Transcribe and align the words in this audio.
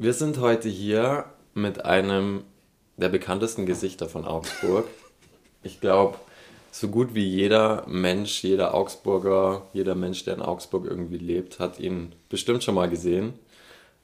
Wir 0.00 0.12
sind 0.12 0.38
heute 0.38 0.68
hier 0.68 1.24
mit 1.54 1.84
einem 1.84 2.44
der 2.98 3.08
bekanntesten 3.08 3.66
Gesichter 3.66 4.08
von 4.08 4.24
Augsburg. 4.24 4.86
Ich 5.64 5.80
glaube, 5.80 6.18
so 6.70 6.86
gut 6.86 7.16
wie 7.16 7.26
jeder 7.26 7.84
Mensch, 7.88 8.44
jeder 8.44 8.74
Augsburger, 8.74 9.66
jeder 9.72 9.96
Mensch, 9.96 10.22
der 10.22 10.34
in 10.34 10.42
Augsburg 10.42 10.86
irgendwie 10.86 11.18
lebt, 11.18 11.58
hat 11.58 11.80
ihn 11.80 12.14
bestimmt 12.28 12.62
schon 12.62 12.76
mal 12.76 12.88
gesehen. 12.88 13.32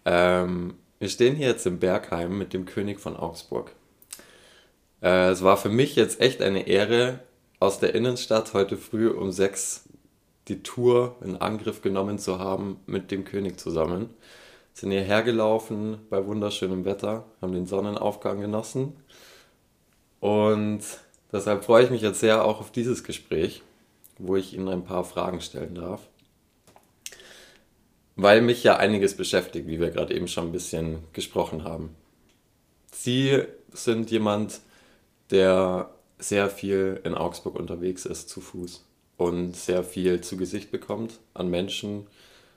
Ähm, 0.05 0.75
wir 0.99 1.09
stehen 1.09 1.37
hier 1.37 1.47
jetzt 1.47 1.65
im 1.65 1.79
Bergheim 1.79 2.37
mit 2.37 2.55
dem 2.55 2.67
König 2.67 2.99
von 2.99 3.17
Augsburg. 3.17 3.71
Äh, 5.01 5.29
es 5.29 5.45
war 5.45 5.57
für 5.57 5.69
mich 5.69 5.95
jetzt 5.95 6.21
echt 6.21 6.43
eine 6.43 6.67
Ehre, 6.67 7.21
aus 7.61 7.79
der 7.79 7.95
Innenstadt 7.95 8.53
heute 8.53 8.77
früh 8.77 9.09
um 9.09 9.31
sechs 9.31 9.85
die 10.49 10.65
Tour 10.65 11.15
in 11.25 11.37
Angriff 11.37 11.83
genommen 11.83 12.19
zu 12.19 12.41
haben 12.41 12.81
mit 12.87 13.13
dem 13.13 13.25
König 13.25 13.61
zusammen. 13.61 14.11
Sind 14.75 14.91
hierher 14.91 15.23
gelaufen 15.23 15.99
bei 16.11 16.27
wunderschönem 16.27 16.85
Wetter, 16.85 17.25
haben 17.41 17.53
den 17.53 17.67
Sonnenaufgang 17.67 18.41
genossen 18.41 18.93
und 20.19 20.81
deshalb 21.33 21.65
freue 21.65 21.85
ich 21.85 21.91
mich 21.91 22.03
jetzt 22.03 22.21
sehr 22.21 22.45
auch 22.45 22.59
auf 22.59 22.73
dieses 22.73 23.05
Gespräch, 23.05 23.63
wo 24.19 24.37
ich 24.37 24.53
Ihnen 24.53 24.69
ein 24.69 24.85
paar 24.85 25.05
Fragen 25.05 25.41
stellen 25.41 25.75
darf. 25.75 26.01
Weil 28.17 28.43
mich 28.43 28.65
ja 28.65 28.77
einiges 28.77 29.17
beschäftigt, 29.17 29.69
wie 29.69 29.81
wir 29.81 29.91
gerade 29.91 30.15
eben 30.15 30.29
schon 30.29 30.47
ein 30.47 30.53
bisschen 30.53 31.05
gesprochen 31.13 31.65
haben. 31.65 31.95
Sie 32.93 33.43
sind 33.73 34.11
jemand, 34.11 34.61
der 35.31 35.91
sehr 36.19 36.49
viel 36.49 37.01
in 37.05 37.15
Augsburg 37.15 37.57
unterwegs 37.57 38.07
ist 38.07 38.29
zu 38.29 38.41
Fuß 38.41 38.85
und 39.17 39.55
sehr 39.57 39.85
viel 39.85 40.21
zu 40.21 40.37
Gesicht 40.37 40.71
bekommt 40.71 41.19
an 41.35 41.49
Menschen 41.49 42.07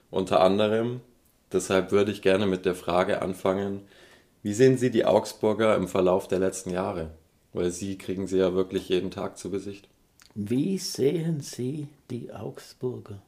unter 0.09 0.39
anderem. 0.41 1.01
Deshalb 1.51 1.91
würde 1.91 2.11
ich 2.11 2.21
gerne 2.21 2.45
mit 2.45 2.65
der 2.65 2.75
Frage 2.75 3.21
anfangen, 3.21 3.81
wie 4.43 4.53
sehen 4.53 4.77
Sie 4.77 4.91
die 4.91 5.05
Augsburger 5.05 5.75
im 5.75 5.87
Verlauf 5.87 6.27
der 6.27 6.39
letzten 6.39 6.69
Jahre? 6.69 7.11
Weil 7.53 7.71
Sie 7.71 7.97
kriegen 7.97 8.27
sie 8.27 8.37
ja 8.37 8.53
wirklich 8.53 8.89
jeden 8.89 9.11
Tag 9.11 9.37
zu 9.37 9.49
Gesicht. 9.49 9.87
Wie 10.35 10.77
sehen 10.77 11.41
Sie 11.41 11.87
die 12.11 12.31
Augsburger 12.31 13.21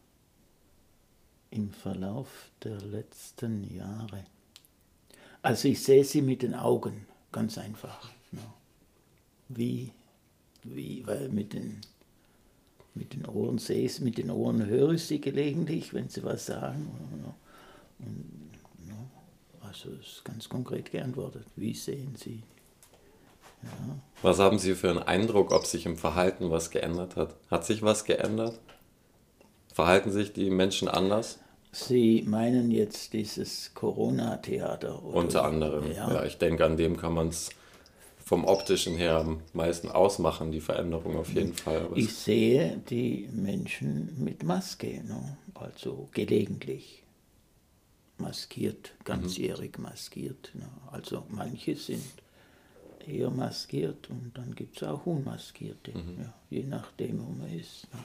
im 1.51 1.71
Verlauf 1.71 2.51
der 2.63 2.79
letzten 2.81 3.75
Jahre? 3.75 4.25
Also 5.41 5.69
ich 5.69 5.81
sehe 5.81 6.03
sie 6.03 6.21
mit 6.21 6.41
den 6.41 6.53
Augen, 6.53 7.05
ganz 7.31 7.57
einfach. 7.57 8.09
Ja. 8.31 8.53
Wie, 9.47 9.91
wie, 10.63 11.05
weil 11.07 11.29
mit 11.29 11.53
den 11.53 11.81
mit 12.95 13.13
den 13.13 13.25
Ohren 13.25 13.59
sehe 13.59 13.85
ich 13.85 14.01
mit 14.01 14.17
den 14.17 14.29
Ohren 14.29 14.65
höre 14.65 14.91
ich 14.91 15.05
sie 15.05 15.21
gelegentlich, 15.21 15.93
wenn 15.93 16.09
sie 16.09 16.23
was 16.23 16.47
sagen. 16.47 16.91
Also 19.69 19.89
ist 20.01 20.25
ganz 20.25 20.49
konkret 20.49 20.91
geantwortet. 20.91 21.45
Wie 21.55 21.75
sehen 21.75 22.15
Sie? 22.17 22.41
Ja. 23.61 23.69
Was 24.23 24.39
haben 24.39 24.57
Sie 24.57 24.73
für 24.73 24.89
einen 24.89 25.03
Eindruck, 25.03 25.51
ob 25.51 25.65
sich 25.65 25.85
im 25.85 25.95
Verhalten 25.95 26.49
was 26.49 26.71
geändert 26.71 27.15
hat? 27.15 27.35
Hat 27.51 27.65
sich 27.65 27.83
was 27.83 28.03
geändert? 28.03 28.59
Verhalten 29.71 30.11
sich 30.11 30.33
die 30.33 30.49
Menschen 30.49 30.87
anders? 30.87 31.37
Sie 31.71 32.23
meinen 32.25 32.71
jetzt 32.71 33.13
dieses 33.13 33.73
Corona-Theater? 33.75 35.03
Unter 35.03 35.45
anderem, 35.45 35.91
ja. 35.91 36.11
ja. 36.13 36.25
Ich 36.25 36.39
denke, 36.39 36.65
an 36.65 36.75
dem 36.75 36.97
kann 36.97 37.13
man 37.13 37.27
es 37.27 37.51
vom 38.17 38.45
optischen 38.45 38.95
her 38.95 39.17
am 39.17 39.41
meisten 39.53 39.89
ausmachen, 39.89 40.51
die 40.51 40.61
Veränderung 40.61 41.15
auf 41.15 41.31
jeden 41.33 41.53
Fall. 41.53 41.89
Ich 41.93 42.15
sehe 42.15 42.81
die 42.89 43.29
Menschen 43.31 44.15
mit 44.17 44.43
Maske, 44.43 45.03
ne? 45.03 45.37
also 45.53 46.09
gelegentlich 46.11 47.03
maskiert, 48.19 48.93
ganzjährig 49.03 49.77
maskiert. 49.77 50.51
Ne? 50.53 50.67
Also 50.91 51.25
manche 51.29 51.75
sind 51.75 52.13
eher 53.05 53.29
maskiert 53.29 54.09
und 54.09 54.31
dann 54.35 54.55
gibt 54.55 54.77
es 54.77 54.83
auch 54.83 55.05
unmaskierte, 55.05 55.91
mhm. 55.97 56.21
ja, 56.21 56.33
je 56.49 56.63
nachdem, 56.63 57.25
wo 57.25 57.31
man 57.31 57.51
ist. 57.51 57.87
Ne? 57.93 58.03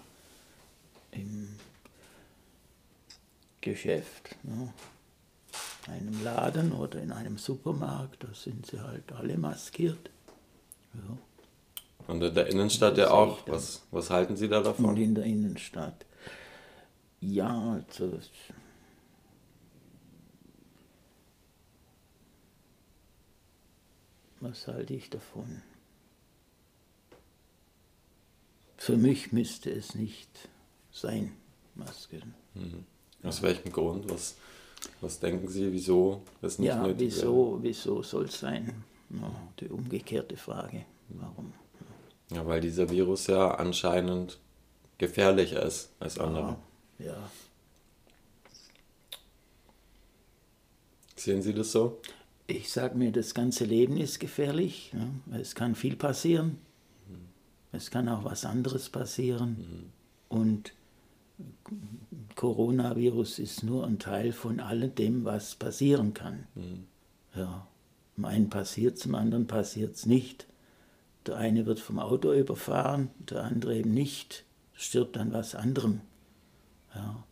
Im 1.13 1.49
Geschäft, 3.61 4.37
ne? 4.43 4.73
einem 5.87 6.23
Laden 6.23 6.73
oder 6.73 7.01
in 7.01 7.13
einem 7.13 7.39
Supermarkt, 7.39 8.25
da 8.25 8.29
sind 8.35 8.67
sie 8.67 8.81
halt 8.81 9.13
alle 9.13 9.37
maskiert. 9.37 10.11
Ja. 10.95 11.19
Und 12.07 12.23
in 12.23 12.35
der 12.35 12.47
Innenstadt 12.49 12.99
ja 12.99 13.11
auch. 13.11 13.39
Was, 13.47 13.83
was 13.91 14.11
halten 14.11 14.37
Sie 14.37 14.49
da 14.49 14.61
davon? 14.61 14.85
Und 14.87 14.97
in 14.99 15.15
der 15.15 15.25
Innenstadt. 15.25 16.05
Ja, 17.21 17.83
also. 17.89 18.19
Was 24.45 24.67
halte 24.67 24.93
ich 24.93 25.09
davon? 25.09 25.63
Für 28.77 28.99
mich 28.99 29.33
müsste 29.33 29.71
es 29.71 29.95
nicht 29.95 30.29
sein, 30.93 31.33
Masken. 31.75 32.35
Mhm. 32.53 32.85
Aus 33.23 33.41
welchem 33.41 33.73
Grund? 33.73 34.11
Was, 34.11 34.37
was 35.01 35.19
denken 35.19 35.49
Sie, 35.49 35.73
wieso 35.73 36.21
es 36.43 36.59
nicht 36.59 36.69
ja, 36.69 36.83
nötig 36.87 37.07
wieso, 37.07 37.59
wieso 37.63 38.03
soll 38.03 38.27
es 38.27 38.39
sein? 38.39 38.85
Ja, 39.09 39.31
die 39.61 39.69
umgekehrte 39.69 40.37
Frage. 40.37 40.85
Warum? 41.09 41.55
Ja, 42.31 42.45
weil 42.45 42.61
dieser 42.61 42.91
Virus 42.91 43.29
ja 43.29 43.53
anscheinend 43.53 44.39
gefährlicher 44.99 45.63
ist 45.63 45.89
als 46.01 46.19
andere. 46.19 46.59
Ja. 46.99 47.07
ja. 47.07 47.31
Sehen 51.17 51.41
Sie 51.41 51.55
das 51.55 51.73
so? 51.73 51.99
Ich 52.47 52.71
sage 52.71 52.97
mir, 52.97 53.11
das 53.11 53.33
ganze 53.35 53.65
Leben 53.65 53.97
ist 53.97 54.21
gefährlich. 54.21 54.93
Ja. 54.93 55.39
Es 55.39 55.55
kann 55.55 55.75
viel 55.75 55.97
passieren. 55.97 56.59
Es 57.73 57.91
kann 57.91 58.09
auch 58.09 58.25
was 58.25 58.45
anderes 58.45 58.89
passieren. 58.89 59.57
Mhm. 59.59 59.93
Und 60.29 60.75
Coronavirus 62.37 63.39
ist 63.39 63.63
nur 63.63 63.87
ein 63.87 63.99
Teil 63.99 64.33
von 64.33 64.61
all 64.61 64.89
dem, 64.89 65.25
was 65.25 65.55
passieren 65.55 66.15
kann. 66.15 66.47
Mhm. 66.55 66.87
Ja. 67.35 67.67
Zum 68.15 68.25
einen 68.27 68.49
passiert 68.49 68.97
es, 68.97 69.03
zum 69.03 69.15
anderen 69.15 69.47
passiert 69.47 69.97
es 69.97 70.07
nicht. 70.07 70.47
Der 71.27 71.37
eine 71.37 71.67
wird 71.67 71.81
vom 71.81 71.99
Auto 71.99 72.33
überfahren, 72.33 73.11
der 73.19 73.43
andere 73.45 73.77
eben 73.79 73.93
nicht, 73.93 74.45
stirbt 74.75 75.17
an 75.17 75.33
was 75.33 75.55
anderem. 75.55 76.01
Ja. 76.95 77.25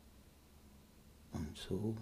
Und 1.33 1.57
so 1.57 1.95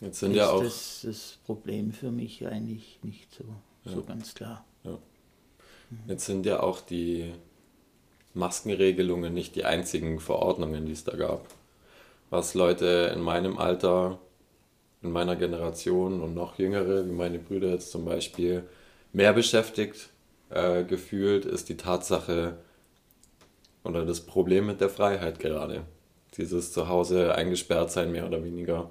Jetzt 0.00 0.20
sind 0.20 0.32
ist 0.32 0.38
ja 0.38 0.50
auch 0.50 0.62
das, 0.62 1.00
das 1.04 1.38
Problem 1.44 1.92
für 1.92 2.10
mich 2.10 2.46
eigentlich 2.46 3.00
nicht 3.02 3.32
so, 3.34 3.44
ja. 3.84 3.92
so 3.92 4.02
ganz 4.02 4.34
klar. 4.34 4.64
Ja. 4.84 4.98
Jetzt 6.06 6.26
sind 6.26 6.46
ja 6.46 6.60
auch 6.62 6.80
die 6.80 7.32
Maskenregelungen 8.32 9.34
nicht 9.34 9.56
die 9.56 9.64
einzigen 9.64 10.20
Verordnungen, 10.20 10.86
die 10.86 10.92
es 10.92 11.04
da 11.04 11.16
gab. 11.16 11.46
Was 12.30 12.54
Leute 12.54 13.12
in 13.14 13.20
meinem 13.20 13.58
Alter 13.58 14.20
in 15.02 15.12
meiner 15.12 15.36
Generation 15.36 16.20
und 16.20 16.34
noch 16.34 16.58
jüngere, 16.58 17.06
wie 17.06 17.12
meine 17.12 17.38
Brüder 17.38 17.68
jetzt 17.68 17.90
zum 17.90 18.04
Beispiel, 18.04 18.64
mehr 19.12 19.32
beschäftigt 19.32 20.10
äh, 20.50 20.84
gefühlt, 20.84 21.44
ist 21.44 21.68
die 21.68 21.76
Tatsache 21.76 22.58
oder 23.82 24.04
das 24.04 24.20
Problem 24.20 24.66
mit 24.66 24.80
der 24.80 24.90
Freiheit 24.90 25.38
gerade. 25.38 25.84
Dieses 26.36 26.72
Zuhause 26.72 27.34
eingesperrt 27.34 27.90
sein, 27.90 28.12
mehr 28.12 28.26
oder 28.26 28.44
weniger. 28.44 28.90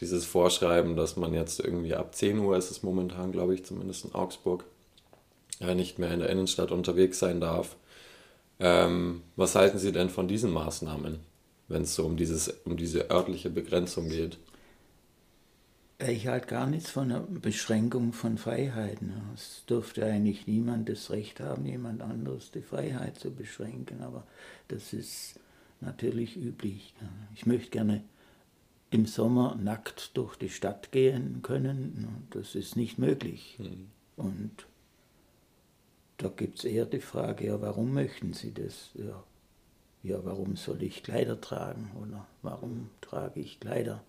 Dieses 0.00 0.26
Vorschreiben, 0.26 0.96
dass 0.96 1.16
man 1.16 1.32
jetzt 1.32 1.60
irgendwie 1.60 1.94
ab 1.94 2.14
10 2.14 2.38
Uhr 2.38 2.56
ist 2.56 2.70
es 2.70 2.82
momentan, 2.82 3.32
glaube 3.32 3.54
ich, 3.54 3.64
zumindest 3.64 4.04
in 4.04 4.14
Augsburg, 4.14 4.64
ja, 5.60 5.74
nicht 5.74 5.98
mehr 5.98 6.12
in 6.12 6.20
der 6.20 6.28
Innenstadt 6.28 6.70
unterwegs 6.70 7.18
sein 7.18 7.40
darf. 7.40 7.76
Ähm, 8.58 9.22
was 9.36 9.54
halten 9.54 9.78
Sie 9.78 9.92
denn 9.92 10.10
von 10.10 10.28
diesen 10.28 10.52
Maßnahmen, 10.52 11.20
wenn 11.68 11.82
es 11.82 11.94
so 11.94 12.04
um, 12.04 12.16
dieses, 12.16 12.48
um 12.64 12.76
diese 12.76 13.10
örtliche 13.10 13.50
Begrenzung 13.50 14.08
geht? 14.08 14.38
Ich 15.98 16.26
halte 16.26 16.48
gar 16.48 16.66
nichts 16.66 16.90
von 16.90 17.10
einer 17.10 17.20
Beschränkung 17.20 18.12
von 18.12 18.36
Freiheiten. 18.36 19.14
Es 19.34 19.64
dürfte 19.66 20.04
eigentlich 20.04 20.46
niemand 20.46 20.90
das 20.90 21.10
Recht 21.10 21.40
haben, 21.40 21.64
jemand 21.64 22.02
anderes 22.02 22.50
die 22.50 22.60
Freiheit 22.60 23.18
zu 23.18 23.30
beschränken, 23.30 24.02
aber 24.02 24.26
das 24.68 24.92
ist 24.92 25.40
natürlich 25.80 26.36
üblich. 26.36 26.94
Ich 27.34 27.46
möchte 27.46 27.70
gerne 27.70 28.04
im 28.96 29.04
Sommer 29.04 29.54
nackt 29.56 30.16
durch 30.16 30.36
die 30.36 30.48
Stadt 30.48 30.90
gehen 30.90 31.42
können. 31.42 32.26
Das 32.30 32.54
ist 32.54 32.76
nicht 32.76 32.98
möglich. 32.98 33.58
Mhm. 33.58 33.90
Und 34.16 34.66
da 36.16 36.28
gibt 36.28 36.60
es 36.60 36.64
eher 36.64 36.86
die 36.86 37.00
Frage, 37.00 37.46
ja, 37.46 37.60
warum 37.60 37.92
möchten 37.92 38.32
Sie 38.32 38.54
das? 38.54 38.90
Ja, 38.94 39.22
ja, 40.02 40.24
warum 40.24 40.56
soll 40.56 40.82
ich 40.82 41.02
Kleider 41.02 41.38
tragen 41.38 41.90
oder 42.00 42.26
warum 42.40 42.88
trage 43.02 43.40
ich 43.40 43.60
Kleider? 43.60 44.02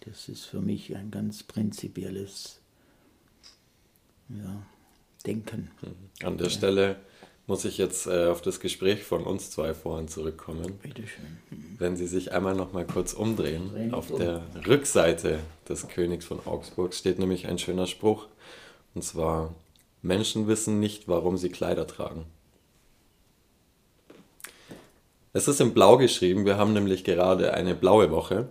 Das 0.00 0.28
ist 0.28 0.44
für 0.44 0.60
mich 0.60 0.96
ein 0.96 1.12
ganz 1.12 1.44
prinzipielles 1.44 2.60
ja, 4.28 4.66
Denken. 5.24 5.70
An 6.24 6.36
der 6.36 6.50
Stelle 6.50 6.96
muss 7.46 7.64
ich 7.64 7.78
jetzt 7.78 8.06
äh, 8.06 8.26
auf 8.26 8.42
das 8.42 8.60
Gespräch 8.60 9.04
von 9.04 9.22
uns 9.24 9.50
zwei 9.50 9.72
vorhin 9.72 10.08
zurückkommen. 10.08 10.78
Bitte 10.82 11.06
schön. 11.06 11.38
Mhm. 11.50 11.76
Wenn 11.78 11.96
Sie 11.96 12.06
sich 12.06 12.32
einmal 12.32 12.54
noch 12.54 12.72
mal 12.72 12.84
kurz 12.84 13.12
umdrehen, 13.12 13.70
Drehen 13.70 13.94
auf 13.94 14.10
um. 14.10 14.18
der 14.18 14.42
Rückseite 14.66 15.38
des 15.68 15.88
Königs 15.88 16.24
von 16.24 16.40
Augsburg 16.44 16.92
steht 16.94 17.18
nämlich 17.18 17.46
ein 17.46 17.58
schöner 17.58 17.86
Spruch. 17.86 18.26
Und 18.94 19.02
zwar, 19.02 19.54
Menschen 20.02 20.48
wissen 20.48 20.80
nicht, 20.80 21.06
warum 21.06 21.36
sie 21.36 21.50
Kleider 21.50 21.86
tragen. 21.86 22.24
Es 25.32 25.48
ist 25.48 25.60
in 25.60 25.74
Blau 25.74 25.98
geschrieben, 25.98 26.46
wir 26.46 26.56
haben 26.56 26.72
nämlich 26.72 27.04
gerade 27.04 27.52
eine 27.52 27.74
blaue 27.74 28.10
Woche. 28.10 28.48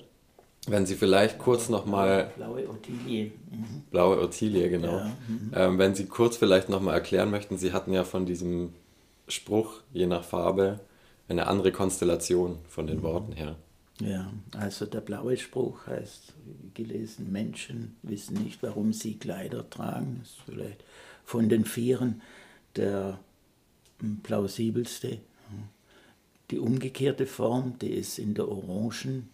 Wenn 0.68 0.86
Sie 0.86 0.96
vielleicht 0.96 1.38
kurz 1.38 1.70
noch 1.70 1.86
mal 1.86 2.32
Blaue 2.38 2.68
Ottilie. 2.70 3.32
Mhm. 3.52 3.84
Blaue 3.92 4.20
Ottilie, 4.20 4.70
genau. 4.70 4.98
Ja, 4.98 5.18
mhm. 5.28 5.52
Ähm, 5.56 5.78
wenn 5.78 5.96
Sie 5.96 6.06
kurz 6.06 6.38
vielleicht 6.38 6.70
nochmal 6.70 6.96
erklären 6.96 7.30
möchten, 7.30 7.58
Sie 7.58 7.72
hatten 7.72 7.94
ja 7.94 8.04
von 8.04 8.26
diesem 8.26 8.74
Spruch, 9.28 9.82
je 9.94 10.08
nach 10.08 10.24
Farbe, 10.24 10.80
eine 11.28 11.48
andere 11.48 11.72
Konstellation 11.72 12.60
von 12.68 12.86
Mhm. 12.86 12.88
den 12.88 13.02
Worten 13.04 13.34
her. 13.34 13.56
Ja, 14.02 14.32
also 14.58 14.86
der 14.86 15.02
blaue 15.02 15.38
Spruch 15.38 15.88
heißt, 15.88 16.34
wie 16.46 16.72
gelesen, 16.74 17.32
Menschen 17.32 17.96
wissen 18.04 18.44
nicht, 18.44 18.62
warum 18.64 18.94
sie 18.94 19.18
Kleider 19.18 19.70
tragen. 19.70 20.20
Das 20.22 20.30
ist 20.32 20.42
vielleicht 20.46 20.84
von 21.26 21.50
den 21.50 21.66
Vieren 21.66 22.22
der 22.76 23.20
hm, 24.00 24.22
plausibelste. 24.24 25.20
Die 26.52 26.60
umgekehrte 26.60 27.26
Form, 27.28 27.78
die 27.80 27.92
ist 27.92 28.20
in 28.20 28.34
der 28.36 28.48
orangen, 28.50 29.30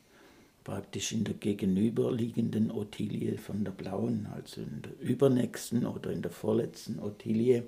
praktisch 0.64 1.12
in 1.14 1.24
der 1.26 1.36
gegenüberliegenden 1.36 2.72
Ottilie 2.72 3.38
von 3.38 3.64
der 3.66 3.72
blauen, 3.72 4.28
also 4.34 4.62
in 4.62 4.82
der 4.84 5.00
übernächsten 5.00 5.86
oder 5.86 6.12
in 6.12 6.22
der 6.22 6.32
vorletzten 6.32 7.00
Ottilie. 7.00 7.64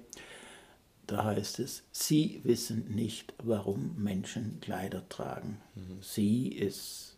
Da 1.14 1.26
heißt 1.26 1.60
es, 1.60 1.84
Sie 1.92 2.42
wissen 2.44 2.86
nicht, 2.96 3.36
warum 3.38 3.94
Menschen 4.02 4.60
Kleider 4.62 5.08
tragen. 5.10 5.60
Sie 6.02 6.48
ist 6.48 7.18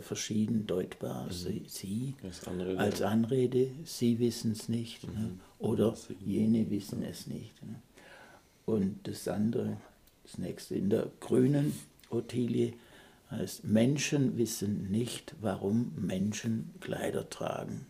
verschieden 0.00 0.66
deutbar. 0.66 1.30
Sie, 1.30 1.62
sie 1.66 2.14
Das 2.22 2.48
andere, 2.48 2.78
als 2.78 3.02
Anrede, 3.02 3.70
Sie 3.84 4.18
wissen 4.18 4.52
es 4.52 4.70
nicht. 4.70 5.04
Ne? 5.04 5.32
Oder 5.58 5.94
jene 6.24 6.70
wissen 6.70 7.02
es 7.02 7.26
nicht. 7.26 7.62
Ne? 7.62 7.82
Und 8.64 9.06
das 9.06 9.28
andere, 9.28 9.76
das 10.22 10.38
nächste, 10.38 10.76
in 10.76 10.88
der 10.88 11.10
grünen 11.20 11.74
Ottilie 12.08 12.72
heißt, 13.30 13.64
Menschen 13.64 14.38
wissen 14.38 14.90
nicht, 14.90 15.34
warum 15.42 15.92
Menschen 15.96 16.70
Kleider 16.80 17.28
tragen. 17.28 17.84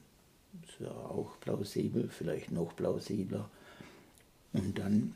Das 0.63 0.71
ist 0.71 0.81
ja 0.81 0.91
auch 0.91 1.39
plausibel, 1.39 2.09
vielleicht 2.09 2.51
noch 2.51 2.75
plausibler. 2.75 3.49
Und 4.53 4.81
dann 4.81 5.15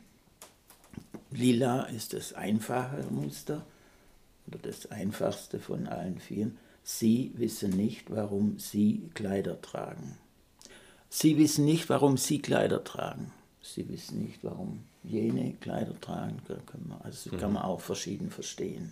Lila 1.31 1.83
ist 1.83 2.13
das 2.13 2.33
einfache 2.33 3.03
Muster 3.11 3.65
oder 4.47 4.59
das 4.59 4.89
einfachste 4.91 5.59
von 5.59 5.87
allen 5.87 6.19
vier. 6.19 6.51
Sie 6.83 7.31
wissen 7.35 7.71
nicht, 7.71 8.09
warum 8.09 8.57
sie 8.57 9.09
Kleider 9.13 9.61
tragen. 9.61 10.17
Sie 11.09 11.37
wissen 11.37 11.65
nicht, 11.65 11.89
warum 11.89 12.17
sie 12.17 12.39
Kleider 12.39 12.83
tragen. 12.83 13.31
Sie 13.61 13.87
wissen 13.89 14.23
nicht, 14.23 14.43
warum 14.43 14.83
jene 15.03 15.53
Kleider 15.53 15.99
tragen. 15.99 16.41
Kann 16.47 16.87
man, 16.87 17.01
also 17.01 17.29
kann 17.31 17.53
man 17.53 17.63
auch 17.63 17.81
verschieden 17.81 18.31
verstehen. 18.31 18.91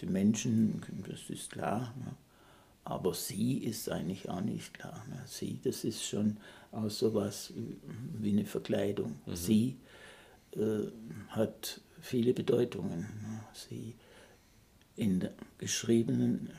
Die 0.00 0.06
Menschen, 0.06 0.82
das 1.08 1.28
ist 1.28 1.50
klar. 1.50 1.94
Ne? 1.98 2.14
Aber 2.84 3.14
sie 3.14 3.58
ist 3.58 3.90
eigentlich 3.90 4.28
auch 4.28 4.42
nicht 4.42 4.74
klar. 4.74 5.04
Ne? 5.10 5.22
Sie, 5.26 5.58
das 5.64 5.84
ist 5.84 6.04
schon 6.04 6.36
auch 6.72 6.88
sowas 6.88 7.52
wie 8.18 8.30
eine 8.30 8.44
Verkleidung. 8.44 9.16
Sie 9.34 9.76
äh, 10.56 10.90
hat 11.28 11.80
viele 12.00 12.32
Bedeutungen. 12.34 13.00
Ne? 13.00 13.40
Sie 13.52 13.94
in 14.96 15.20
der 15.20 15.32
geschriebenen 15.58 16.50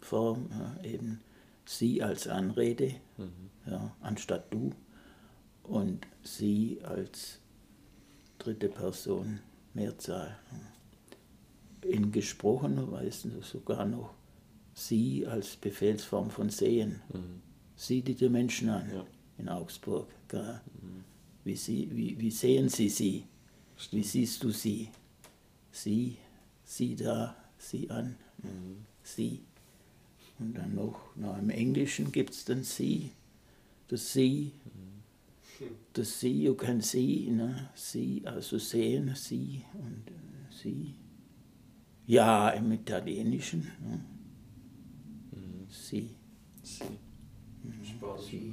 Form 0.00 0.48
ja, 0.50 0.76
eben 0.82 1.20
sie 1.64 2.02
als 2.02 2.28
Anrede, 2.28 2.94
ja, 3.66 3.94
anstatt 4.00 4.52
du, 4.52 4.70
und 5.62 6.06
sie 6.22 6.78
als 6.84 7.40
dritte 8.38 8.68
Person, 8.68 9.40
Mehrzahl. 9.72 10.36
In 11.82 12.12
gesprochener 12.12 12.90
Weise 12.92 13.30
sogar 13.42 13.86
noch 13.86 14.14
sie 14.74 15.26
als 15.26 15.56
Befehlsform 15.56 16.30
von 16.30 16.50
sehen. 16.50 17.00
Sieh 17.76 18.02
dir 18.02 18.14
die 18.14 18.28
Menschen 18.28 18.68
an 18.68 18.90
Ja. 18.94 19.04
in 19.38 19.48
Augsburg. 19.48 20.08
Gell? 20.28 20.60
Wie, 21.44 21.56
sie, 21.56 21.88
wie, 21.92 22.18
wie 22.18 22.30
sehen 22.30 22.68
sie 22.68 22.88
sie? 22.88 23.24
Wie 23.90 24.02
siehst 24.02 24.42
du 24.42 24.50
sie? 24.50 24.88
Sie, 25.70 26.16
sie 26.64 26.96
da, 26.96 27.36
sie 27.58 27.90
an, 27.90 28.16
sie. 29.02 29.40
Und 30.38 30.54
dann 30.54 30.74
noch, 30.74 31.14
noch 31.16 31.38
im 31.38 31.50
Englischen 31.50 32.10
gibt 32.10 32.30
es 32.30 32.44
dann 32.44 32.64
sie, 32.64 33.10
das 33.88 34.12
sie, 34.12 34.52
das 35.92 36.18
sie, 36.20 36.44
you 36.44 36.54
can 36.54 36.80
see, 36.80 37.28
ne? 37.30 37.70
sie, 37.74 38.22
also 38.24 38.58
sehen, 38.58 39.14
sie 39.14 39.62
und 39.74 40.08
äh, 40.08 40.62
sie. 40.62 40.94
Ja, 42.06 42.50
im 42.50 42.72
Italienischen, 42.72 43.70
ne? 43.80 44.04
sie. 45.68 46.08
Sie. 46.08 46.10
Sie, 46.62 46.98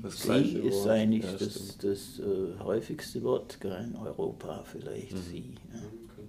Das 0.04 0.20
sie 0.22 0.26
gleiche 0.28 0.58
ist 0.60 0.76
Wort. 0.76 0.90
eigentlich 0.90 1.26
Ja, 1.26 1.32
das, 1.34 1.78
das 1.78 2.20
äh, 2.20 2.60
häufigste 2.60 3.22
Wort 3.24 3.58
in 3.64 3.96
Europa, 3.96 4.64
vielleicht 4.64 5.14
Mhm. 5.14 5.22
sie. 5.30 5.56
Ja. 5.74 5.80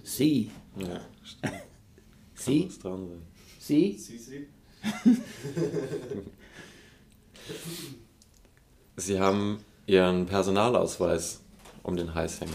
Sie, 0.04 0.50
Ja, 0.76 1.00
sie, 2.34 2.68
sein. 2.82 3.22
sie, 3.58 3.96
Sisi? 3.98 4.46
Sie 8.96 9.18
haben 9.20 9.64
Ihren 9.86 10.26
Personalausweis 10.26 11.40
um 11.82 11.96
den 11.96 12.14
Hals 12.14 12.40
hängen. 12.40 12.52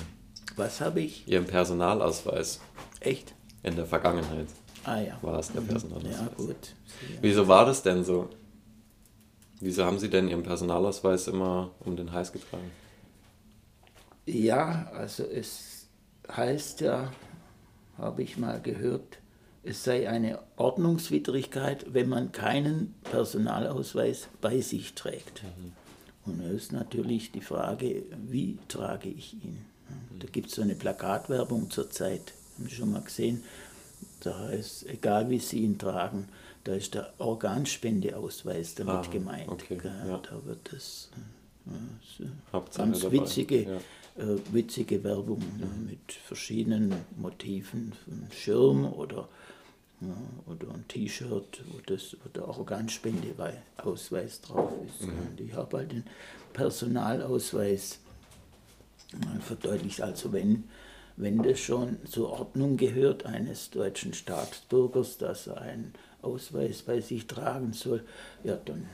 was 0.55 0.79
habe 0.81 1.01
ich? 1.01 1.27
Ihren 1.27 1.45
Personalausweis 1.45 2.59
Echt? 2.99 3.33
in 3.63 3.75
der 3.75 3.85
Vergangenheit 3.85 4.47
Ah 4.83 4.99
ja. 4.99 5.17
war 5.21 5.39
es 5.39 5.51
der 5.51 5.61
Personalausweis. 5.61 6.19
Ja, 6.19 6.29
gut. 6.35 6.73
Wieso 7.21 7.47
war 7.47 7.65
das 7.65 7.81
denn 7.83 8.03
so? 8.03 8.29
Wieso 9.59 9.85
haben 9.85 9.99
Sie 9.99 10.09
denn 10.09 10.27
Ihren 10.27 10.43
Personalausweis 10.43 11.27
immer 11.27 11.71
um 11.79 11.95
den 11.95 12.11
Hals 12.11 12.31
getragen? 12.31 12.71
Ja, 14.25 14.91
also 14.93 15.23
es 15.23 15.87
heißt 16.29 16.81
ja, 16.81 17.11
habe 17.97 18.23
ich 18.23 18.37
mal 18.37 18.61
gehört, 18.61 19.19
es 19.63 19.83
sei 19.83 20.09
eine 20.09 20.39
Ordnungswidrigkeit, 20.55 21.93
wenn 21.93 22.07
man 22.07 22.31
keinen 22.31 22.93
Personalausweis 23.03 24.27
bei 24.39 24.61
sich 24.61 24.93
trägt. 24.93 25.43
Und 26.25 26.41
da 26.41 26.49
ist 26.49 26.71
natürlich 26.71 27.31
die 27.31 27.41
Frage, 27.41 28.03
wie 28.27 28.59
trage 28.67 29.09
ich 29.09 29.33
ihn? 29.33 29.65
Da 30.19 30.27
gibt 30.27 30.49
es 30.49 30.55
so 30.55 30.61
eine 30.61 30.75
Plakatwerbung 30.75 31.69
zurzeit, 31.69 32.33
haben 32.55 32.69
Sie 32.69 32.75
schon 32.75 32.91
mal 32.91 33.01
gesehen, 33.01 33.43
da 34.19 34.37
heißt, 34.47 34.87
egal 34.87 35.29
wie 35.29 35.39
Sie 35.39 35.59
ihn 35.59 35.77
tragen, 35.77 36.27
da 36.67 36.75
ist 36.75 36.93
der 36.95 37.13
Organspendeausweis 37.17 38.75
damit 38.75 38.93
Ah, 38.93 39.07
gemeint. 39.11 39.49
okay, 39.49 39.79
ja. 39.83 40.17
Da 40.17 40.45
wird 40.45 40.71
das 40.73 41.09
äh, 41.15 41.69
so 42.17 42.25
Hauptsache 42.51 42.87
ganz 42.87 43.01
dabei, 43.01 43.13
witzige, 43.13 43.63
ja. 43.63 43.77
äh, 44.23 44.37
witzige 44.51 45.03
Werbung 45.03 45.39
ne, 45.57 45.67
mit 45.89 46.11
verschiedenen 46.11 46.93
Motiven, 47.17 47.93
ein 48.07 48.27
Schirm 48.31 48.85
oder, 48.85 49.27
ja, 50.01 50.07
oder 50.45 50.73
ein 50.73 50.85
T-Shirt, 50.87 51.61
wo, 51.71 51.79
das- 51.85 52.15
wo 52.23 52.29
der 52.29 52.47
Organspendeausweis 52.47 54.41
drauf 54.41 54.71
ist. 54.87 55.07
Mhm. 55.07 55.45
Ich 55.45 55.53
habe 55.53 55.77
halt 55.77 55.91
den 55.93 56.03
Personalausweis 56.53 57.99
verdeutlicht, 59.39 60.01
also 60.01 60.33
wenn, 60.33 60.65
wenn 61.15 61.41
das 61.41 61.59
schon 61.59 61.97
zur 62.05 62.29
Ordnung 62.31 62.75
gehört 62.77 63.25
eines 63.25 63.69
deutschen 63.69 64.13
Staatsbürgers, 64.13 65.17
dass 65.17 65.47
er 65.47 65.61
einen 65.61 65.93
Ausweis 66.27 66.81
bei 66.83 66.99
sich 67.01 67.25
tragen 67.27 67.73
soll, 67.73 68.03
ja, 68.43 68.57
dann 68.65 68.85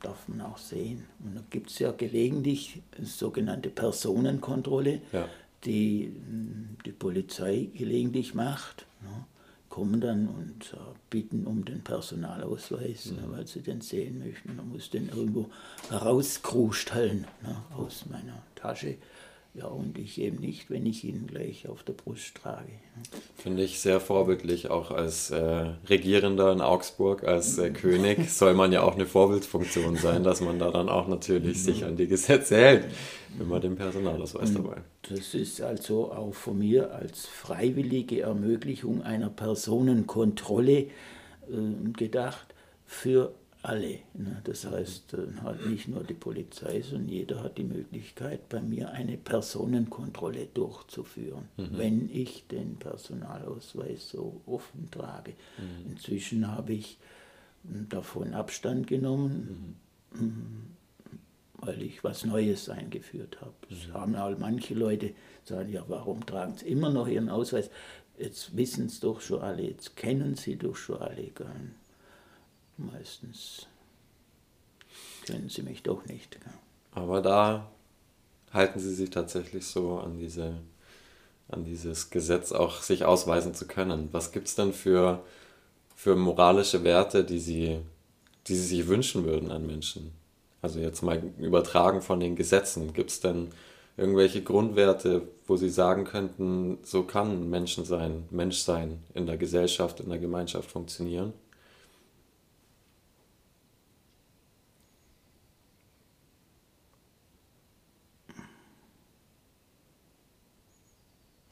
darf 0.00 0.28
man 0.28 0.40
auch 0.42 0.58
sehen. 0.58 1.04
Und 1.24 1.36
da 1.36 1.42
gibt 1.50 1.70
es 1.70 1.78
ja 1.78 1.90
gelegentlich 1.92 2.80
sogenannte 3.02 3.70
Personenkontrolle, 3.70 5.00
Ja. 5.12 5.28
die 5.64 6.12
mh, 6.30 6.82
die 6.86 6.92
Polizei 6.92 7.68
gelegentlich 7.74 8.34
macht. 8.34 8.86
Ne? 9.02 9.24
Kommen 9.68 10.00
dann 10.00 10.28
und 10.28 10.72
äh, 10.72 10.76
bitten 11.10 11.44
um 11.46 11.64
den 11.64 11.82
Personalausweis, 11.82 13.10
ne, 13.12 13.24
weil 13.26 13.46
sie 13.46 13.60
den 13.60 13.80
sehen 13.82 14.20
möchten. 14.20 14.56
Man 14.56 14.68
muss 14.70 14.88
den 14.90 15.08
irgendwo 15.10 15.50
rauskrusteln 15.92 17.26
ne, 17.42 17.56
aus 17.76 18.04
meiner 18.10 18.42
Tasche. 18.54 18.96
Ja, 19.58 19.68
und 19.68 19.96
ich 19.96 20.20
eben 20.20 20.38
nicht, 20.38 20.68
wenn 20.68 20.84
ich 20.84 21.02
ihn 21.04 21.26
gleich 21.26 21.66
auf 21.66 21.82
der 21.82 21.94
Brust 21.94 22.34
trage. 22.34 22.72
Finde 23.36 23.62
ich 23.62 23.80
sehr 23.80 24.00
vorbildlich, 24.00 24.68
auch 24.68 24.90
als 24.90 25.30
äh, 25.30 25.72
Regierender 25.88 26.52
in 26.52 26.60
Augsburg, 26.60 27.24
als 27.24 27.56
äh, 27.56 27.70
König 27.70 28.28
soll 28.30 28.52
man 28.52 28.70
ja 28.70 28.82
auch 28.82 28.96
eine 28.96 29.06
Vorbildfunktion 29.06 29.96
sein, 29.96 30.24
dass 30.24 30.42
man 30.42 30.58
da 30.58 30.70
dann 30.70 30.90
auch 30.90 31.08
natürlich 31.08 31.62
sich 31.62 31.84
an 31.86 31.96
die 31.96 32.06
Gesetze 32.06 32.56
hält, 32.56 32.84
wenn 33.38 33.48
man 33.48 33.62
den 33.62 33.76
Personalausweis 33.76 34.52
dabei. 34.52 34.76
Das 35.08 35.32
ist 35.32 35.62
also 35.62 36.12
auch 36.12 36.34
von 36.34 36.58
mir 36.58 36.92
als 36.92 37.24
freiwillige 37.24 38.20
Ermöglichung 38.22 39.02
einer 39.02 39.30
Personenkontrolle 39.30 40.78
äh, 40.80 40.88
gedacht 41.94 42.46
für 42.84 43.32
alle. 43.66 43.98
Ne? 44.14 44.40
Das 44.44 44.64
heißt, 44.64 45.14
äh, 45.14 45.40
halt 45.42 45.66
nicht 45.66 45.88
nur 45.88 46.04
die 46.04 46.14
Polizei, 46.14 46.80
sondern 46.82 47.08
jeder 47.08 47.42
hat 47.42 47.58
die 47.58 47.64
Möglichkeit, 47.64 48.48
bei 48.48 48.60
mir 48.60 48.90
eine 48.92 49.16
Personenkontrolle 49.16 50.46
durchzuführen, 50.54 51.48
mhm. 51.56 51.68
wenn 51.72 52.10
ich 52.10 52.46
den 52.46 52.76
Personalausweis 52.76 54.10
so 54.10 54.40
offen 54.46 54.88
trage. 54.90 55.32
Mhm. 55.58 55.92
Inzwischen 55.92 56.48
habe 56.48 56.74
ich 56.74 56.98
hm, 57.68 57.88
davon 57.88 58.34
Abstand 58.34 58.86
genommen, 58.86 59.76
mhm. 60.12 60.18
Hm, 60.18 60.66
weil 61.58 61.82
ich 61.82 62.04
was 62.04 62.24
Neues 62.24 62.68
eingeführt 62.68 63.40
habe. 63.40 63.54
Es 63.70 63.88
mhm. 63.88 63.94
haben 63.94 64.16
auch 64.16 64.38
manche 64.38 64.74
Leute 64.74 65.12
sagen, 65.44 65.72
ja, 65.72 65.84
warum 65.88 66.24
tragen 66.24 66.56
sie 66.56 66.68
immer 66.68 66.90
noch 66.90 67.08
ihren 67.08 67.28
Ausweis? 67.28 67.70
Jetzt 68.18 68.56
wissen 68.56 68.86
es 68.86 69.00
doch 69.00 69.20
schon 69.20 69.42
alle, 69.42 69.62
jetzt 69.62 69.96
kennen 69.96 70.36
sie 70.36 70.56
doch 70.56 70.76
schon 70.76 70.98
alle. 70.98 71.30
Meistens 72.76 73.66
kennen 75.24 75.48
sie 75.48 75.62
mich 75.62 75.82
doch 75.82 76.04
nicht. 76.06 76.38
Aber 76.92 77.20
da 77.20 77.70
halten 78.52 78.78
sie 78.78 78.94
sich 78.94 79.10
tatsächlich 79.10 79.66
so 79.66 79.98
an 79.98 80.18
diese 80.18 80.60
an 81.48 81.64
dieses 81.64 82.10
Gesetz 82.10 82.52
auch 82.52 82.82
sich 82.82 83.04
ausweisen 83.04 83.54
zu 83.54 83.66
können. 83.66 84.08
Was 84.12 84.32
gibt 84.32 84.48
es 84.48 84.54
denn 84.54 84.72
für, 84.72 85.22
für 85.94 86.16
moralische 86.16 86.82
Werte, 86.84 87.24
die 87.24 87.38
sie, 87.38 87.78
die 88.46 88.54
sie 88.54 88.76
sich 88.78 88.88
wünschen 88.88 89.24
würden 89.24 89.50
an 89.50 89.66
Menschen? 89.66 90.12
Also 90.62 90.80
jetzt 90.80 91.02
mal 91.02 91.22
übertragen 91.38 92.02
von 92.02 92.18
den 92.18 92.34
Gesetzen. 92.34 92.92
Gibt 92.92 93.10
es 93.10 93.20
denn 93.20 93.50
irgendwelche 93.96 94.42
Grundwerte, 94.42 95.28
wo 95.46 95.56
sie 95.56 95.70
sagen 95.70 96.04
könnten, 96.04 96.78
so 96.82 97.04
kann 97.04 97.48
Menschen 97.48 97.84
sein, 97.84 98.24
Mensch 98.30 98.58
sein 98.58 99.04
in 99.14 99.26
der 99.26 99.36
Gesellschaft, 99.36 100.00
in 100.00 100.08
der 100.08 100.18
Gemeinschaft 100.18 100.70
funktionieren? 100.70 101.32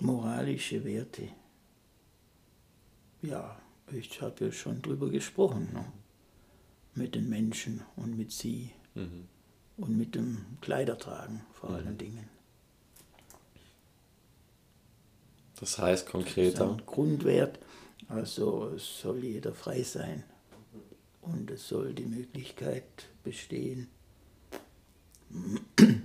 Moralische 0.04 0.84
Werte. 0.84 1.28
Ja, 3.22 3.58
ich 3.90 4.20
habe 4.20 4.46
ja 4.46 4.52
schon 4.52 4.82
drüber 4.82 5.08
gesprochen. 5.08 5.70
Ne? 5.72 5.84
Mit 6.94 7.14
den 7.14 7.28
Menschen 7.28 7.82
und 7.96 8.16
mit 8.16 8.30
sie. 8.30 8.70
Mhm. 8.94 9.26
Und 9.76 9.96
mit 9.96 10.14
dem 10.14 10.44
Kleidertragen 10.60 11.40
vor 11.52 11.70
mhm. 11.70 11.76
allen 11.76 11.98
Dingen. 11.98 12.28
Das 15.58 15.78
heißt 15.78 16.06
konkreter? 16.06 16.76
Das 16.76 16.86
Grundwert, 16.86 17.58
also 18.08 18.68
es 18.76 19.00
soll 19.00 19.24
jeder 19.24 19.52
frei 19.52 19.82
sein. 19.82 20.22
Und 21.22 21.50
es 21.50 21.66
soll 21.66 21.94
die 21.94 22.04
Möglichkeit 22.04 23.08
bestehen, 23.24 23.88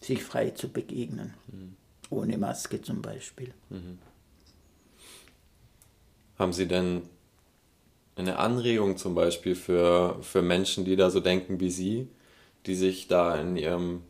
sich 0.00 0.24
frei 0.24 0.50
zu 0.50 0.68
begegnen. 0.68 1.34
Mhm 1.46 1.76
ohne 2.10 2.36
Maske 2.38 2.82
zum 2.82 3.00
Beispiel. 3.00 3.54
Mhm. 3.70 3.98
Haben 6.38 6.52
Sie 6.52 6.66
denn 6.66 7.02
eine 8.16 8.38
Anregung 8.38 8.96
zum 8.96 9.14
Beispiel 9.14 9.54
für, 9.54 10.16
für 10.22 10.42
Menschen, 10.42 10.84
die 10.84 10.96
da 10.96 11.10
so 11.10 11.20
denken 11.20 11.60
wie 11.60 11.70
Sie, 11.70 12.08
die 12.66 12.74
sich 12.74 13.08
da 13.08 13.36
in 13.36 13.56
ihrem 13.56 14.02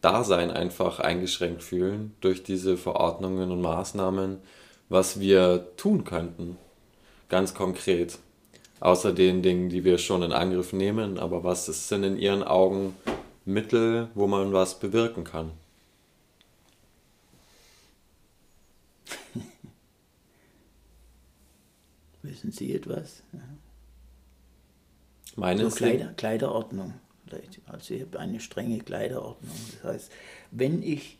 Dasein 0.00 0.50
einfach 0.50 1.00
eingeschränkt 1.00 1.62
fühlen 1.62 2.14
durch 2.20 2.42
diese 2.42 2.76
Verordnungen 2.76 3.50
und 3.50 3.60
Maßnahmen, 3.60 4.38
was 4.88 5.20
wir 5.20 5.66
tun 5.76 6.04
könnten, 6.04 6.56
ganz 7.28 7.52
konkret, 7.52 8.18
außer 8.80 9.12
den 9.12 9.42
Dingen, 9.42 9.68
die 9.68 9.84
wir 9.84 9.98
schon 9.98 10.22
in 10.22 10.32
Angriff 10.32 10.72
nehmen, 10.72 11.18
aber 11.18 11.44
was 11.44 11.66
sind 11.66 12.04
in 12.04 12.16
Ihren 12.16 12.42
Augen 12.42 12.96
Mittel, 13.44 14.08
wo 14.14 14.26
man 14.26 14.52
was 14.52 14.78
bewirken 14.78 15.24
kann? 15.24 15.50
Wissen 22.28 22.52
Sie 22.52 22.74
etwas? 22.74 23.22
Ja. 23.32 23.40
Meine 25.36 25.70
so 25.70 25.76
Kleider, 25.76 26.12
Kleiderordnung. 26.14 26.94
Also 27.66 27.94
ich 27.94 28.02
habe 28.02 28.18
eine 28.18 28.40
strenge 28.40 28.78
Kleiderordnung. 28.80 29.54
Das 29.72 29.84
heißt, 29.84 30.12
wenn 30.50 30.82
ich 30.82 31.18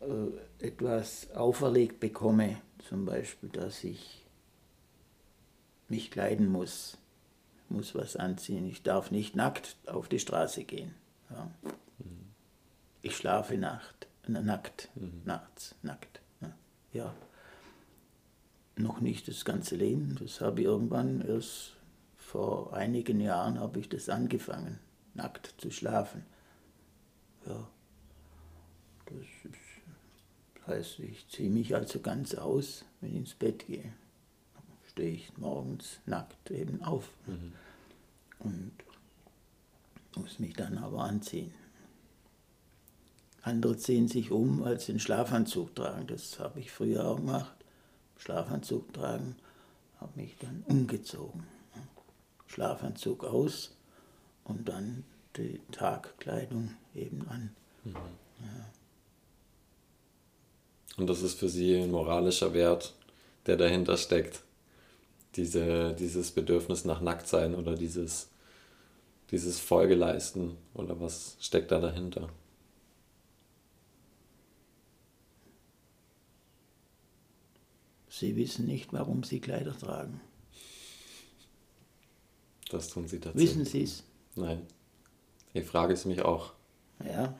äh, 0.00 0.64
etwas 0.66 1.30
auferlegt 1.32 2.00
bekomme, 2.00 2.56
zum 2.88 3.04
Beispiel, 3.04 3.48
dass 3.50 3.84
ich 3.84 4.26
mich 5.88 6.10
kleiden 6.10 6.48
muss, 6.50 6.98
muss 7.68 7.94
was 7.94 8.16
anziehen, 8.16 8.66
ich 8.66 8.82
darf 8.82 9.10
nicht 9.10 9.36
nackt 9.36 9.76
auf 9.86 10.08
die 10.08 10.18
Straße 10.18 10.64
gehen. 10.64 10.94
Ja. 11.30 11.50
Mhm. 11.98 12.30
Ich 13.02 13.16
schlafe 13.16 13.58
nacht, 13.58 14.06
nackt, 14.26 14.88
mhm. 14.94 15.22
nachts, 15.24 15.74
nackt. 15.82 16.20
Ja. 16.92 17.14
Noch 18.78 19.00
nicht 19.00 19.28
das 19.28 19.44
ganze 19.44 19.76
Leben. 19.76 20.16
Das 20.20 20.40
habe 20.40 20.60
ich 20.60 20.66
irgendwann 20.66 21.20
erst 21.20 21.76
vor 22.16 22.74
einigen 22.74 23.20
Jahren 23.20 23.58
habe 23.58 23.80
ich 23.80 23.88
das 23.88 24.08
angefangen, 24.08 24.78
nackt 25.14 25.54
zu 25.58 25.70
schlafen. 25.70 26.26
Ja, 27.46 27.66
das 29.06 29.16
ist, 29.50 30.66
heißt, 30.66 30.98
ich 31.00 31.26
ziehe 31.28 31.48
mich 31.48 31.74
also 31.74 32.00
ganz 32.00 32.34
aus, 32.34 32.84
wenn 33.00 33.10
ich 33.10 33.16
ins 33.16 33.34
Bett 33.34 33.66
gehe. 33.66 33.92
Stehe 34.90 35.12
ich 35.12 35.36
morgens 35.38 36.00
nackt 36.04 36.50
eben 36.50 36.82
auf 36.82 37.10
mhm. 37.26 37.52
und 38.40 38.72
muss 40.16 40.38
mich 40.38 40.52
dann 40.54 40.76
aber 40.76 41.04
anziehen. 41.04 41.54
Andere 43.42 43.78
ziehen 43.78 44.08
sich 44.08 44.30
um, 44.30 44.62
als 44.62 44.86
den 44.86 45.00
Schlafanzug 45.00 45.74
tragen. 45.74 46.06
Das 46.08 46.38
habe 46.38 46.60
ich 46.60 46.70
früher 46.70 47.06
auch 47.06 47.16
gemacht. 47.16 47.57
Schlafanzug 48.18 48.92
tragen, 48.92 49.36
habe 50.00 50.12
mich 50.20 50.36
dann 50.38 50.62
umgezogen. 50.66 51.46
Schlafanzug 52.46 53.24
aus 53.24 53.76
und 54.44 54.68
dann 54.68 55.04
die 55.36 55.60
Tagkleidung 55.70 56.74
eben 56.94 57.26
an. 57.28 57.50
Mhm. 57.84 57.94
Ja. 57.94 58.70
Und 60.96 61.06
das 61.08 61.22
ist 61.22 61.38
für 61.38 61.48
Sie 61.48 61.76
ein 61.76 61.90
moralischer 61.90 62.52
Wert, 62.54 62.94
der 63.46 63.56
dahinter 63.56 63.96
steckt. 63.96 64.42
Diese, 65.36 65.94
dieses 65.94 66.32
Bedürfnis 66.32 66.84
nach 66.84 67.00
Nacktsein 67.00 67.54
oder 67.54 67.76
dieses, 67.76 68.28
dieses 69.30 69.60
Folgeleisten 69.60 70.56
oder 70.74 70.98
was 71.00 71.36
steckt 71.38 71.70
da 71.70 71.78
dahinter? 71.78 72.28
Sie 78.18 78.36
wissen 78.36 78.66
nicht, 78.66 78.92
warum 78.92 79.22
Sie 79.22 79.40
Kleider 79.40 79.76
tragen. 79.76 80.20
Das 82.70 82.88
tun 82.88 83.06
Sie 83.06 83.18
tatsächlich. 83.18 83.50
Wissen 83.50 83.64
Sie 83.64 83.82
es? 83.82 84.02
Nein. 84.34 84.66
Die 85.54 85.62
Frage 85.62 85.94
ist 85.94 86.04
mich 86.04 86.22
auch. 86.22 86.52
Ja. 87.04 87.38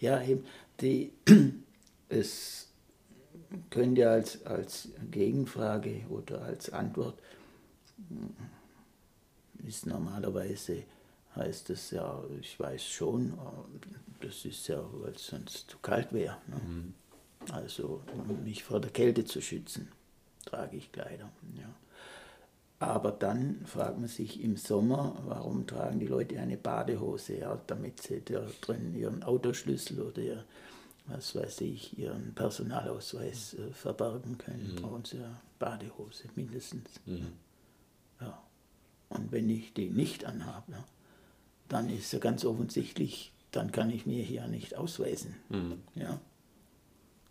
Ja, 0.00 0.22
eben, 0.22 0.44
die, 0.80 1.12
es 2.08 2.68
könnte 3.70 4.08
als, 4.10 4.44
als 4.46 4.88
Gegenfrage 5.10 6.06
oder 6.08 6.42
als 6.42 6.70
Antwort 6.70 7.18
ist 9.66 9.86
normalerweise 9.86 10.84
heißt 11.36 11.70
es 11.70 11.90
ja, 11.90 12.22
ich 12.40 12.58
weiß 12.58 12.84
schon, 12.84 13.36
das 14.20 14.44
ist 14.44 14.68
ja, 14.68 14.82
weil 14.92 15.12
es 15.12 15.26
sonst 15.26 15.70
zu 15.70 15.78
kalt 15.78 16.12
wäre. 16.12 16.36
Ne? 16.46 16.56
Mhm. 16.56 16.94
Also 17.52 18.02
um 18.12 18.44
mich 18.44 18.64
vor 18.64 18.80
der 18.80 18.90
Kälte 18.90 19.24
zu 19.24 19.40
schützen, 19.40 19.90
trage 20.44 20.76
ich 20.76 20.92
Kleider. 20.92 21.30
Ja. 21.56 21.68
Aber 22.80 23.12
dann 23.12 23.64
fragt 23.66 23.98
man 23.98 24.08
sich 24.08 24.42
im 24.42 24.56
Sommer, 24.56 25.16
warum 25.24 25.66
tragen 25.66 26.00
die 26.00 26.06
Leute 26.06 26.38
eine 26.38 26.56
Badehose, 26.56 27.38
ja, 27.38 27.60
damit 27.66 28.02
sie 28.02 28.20
da 28.20 28.46
drin 28.60 28.94
ihren 28.94 29.22
Autoschlüssel 29.22 30.02
oder 30.02 30.20
ihr, 30.20 30.44
was 31.06 31.34
weiß 31.34 31.62
ich, 31.62 31.98
ihren 31.98 32.34
Personalausweis 32.34 33.54
äh, 33.54 33.72
verbergen 33.72 34.36
können. 34.38 34.74
Mhm. 34.74 34.82
Brauchen 34.82 35.04
sie 35.04 35.18
eine 35.18 35.36
Badehose 35.58 36.24
mindestens. 36.34 37.00
Mhm. 37.06 37.32
Ja. 38.20 38.42
Und 39.08 39.32
wenn 39.32 39.48
ich 39.48 39.72
die 39.72 39.90
nicht 39.90 40.24
anhabe, 40.24 40.84
dann 41.68 41.88
ist 41.88 42.12
ja 42.12 42.18
ganz 42.18 42.44
offensichtlich 42.44 43.34
dann 43.54 43.70
kann 43.70 43.90
ich 43.90 44.06
mir 44.06 44.22
hier 44.22 44.46
nicht 44.48 44.76
ausweisen. 44.76 45.36
Mhm. 45.48 45.82
Ja. 45.94 46.20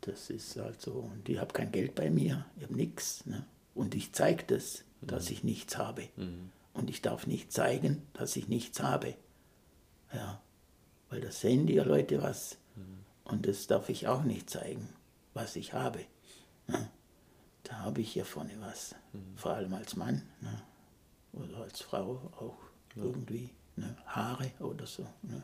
Das 0.06 0.30
ist 0.30 0.58
halt 0.58 0.82
so. 0.82 0.92
Und 0.92 1.28
ich 1.30 1.40
habe 1.40 1.54
kein 1.54 1.72
Geld 1.72 1.96
bei 1.96 2.10
mir, 2.10 2.46
ich 2.58 2.64
habe 2.64 2.76
nichts. 2.76 3.26
Ne? 3.26 3.46
Und 3.74 3.96
ich 3.96 4.14
zeige 4.14 4.44
das, 4.44 4.84
dass 5.02 5.30
ich 5.30 5.44
nichts 5.44 5.78
habe. 5.78 6.10
Mhm. 6.16 6.52
Und 6.74 6.90
ich 6.90 7.02
darf 7.02 7.28
nicht 7.28 7.52
zeigen, 7.52 8.02
dass 8.14 8.36
ich 8.36 8.48
nichts 8.48 8.82
habe. 8.82 9.16
Ja. 10.14 10.42
Weil 11.10 11.22
da 11.22 11.32
sehen 11.32 11.68
die 11.68 11.78
Leute 11.78 12.22
was. 12.22 12.58
Und 13.24 13.46
das 13.48 13.68
darf 13.68 13.90
ich 13.90 14.08
auch 14.08 14.24
nicht 14.24 14.50
zeigen, 14.50 14.90
was 15.34 15.56
ich 15.56 15.74
habe. 15.74 16.00
Ne? 16.68 16.90
Da 17.64 17.78
habe 17.80 18.02
ich 18.02 18.12
hier 18.12 18.26
vorne 18.26 18.52
was. 18.60 18.96
Vor 19.36 19.54
allem 19.54 19.74
als 19.74 19.96
Mann. 19.96 20.24
Ne? 20.42 20.62
Oder 21.34 21.60
als 21.60 21.82
Frau 21.82 22.32
auch 22.40 22.58
irgendwie. 22.96 23.50
Ne? 23.76 23.96
Haare 24.06 24.52
oder 24.60 24.86
so. 24.86 25.08
Ne? 25.22 25.44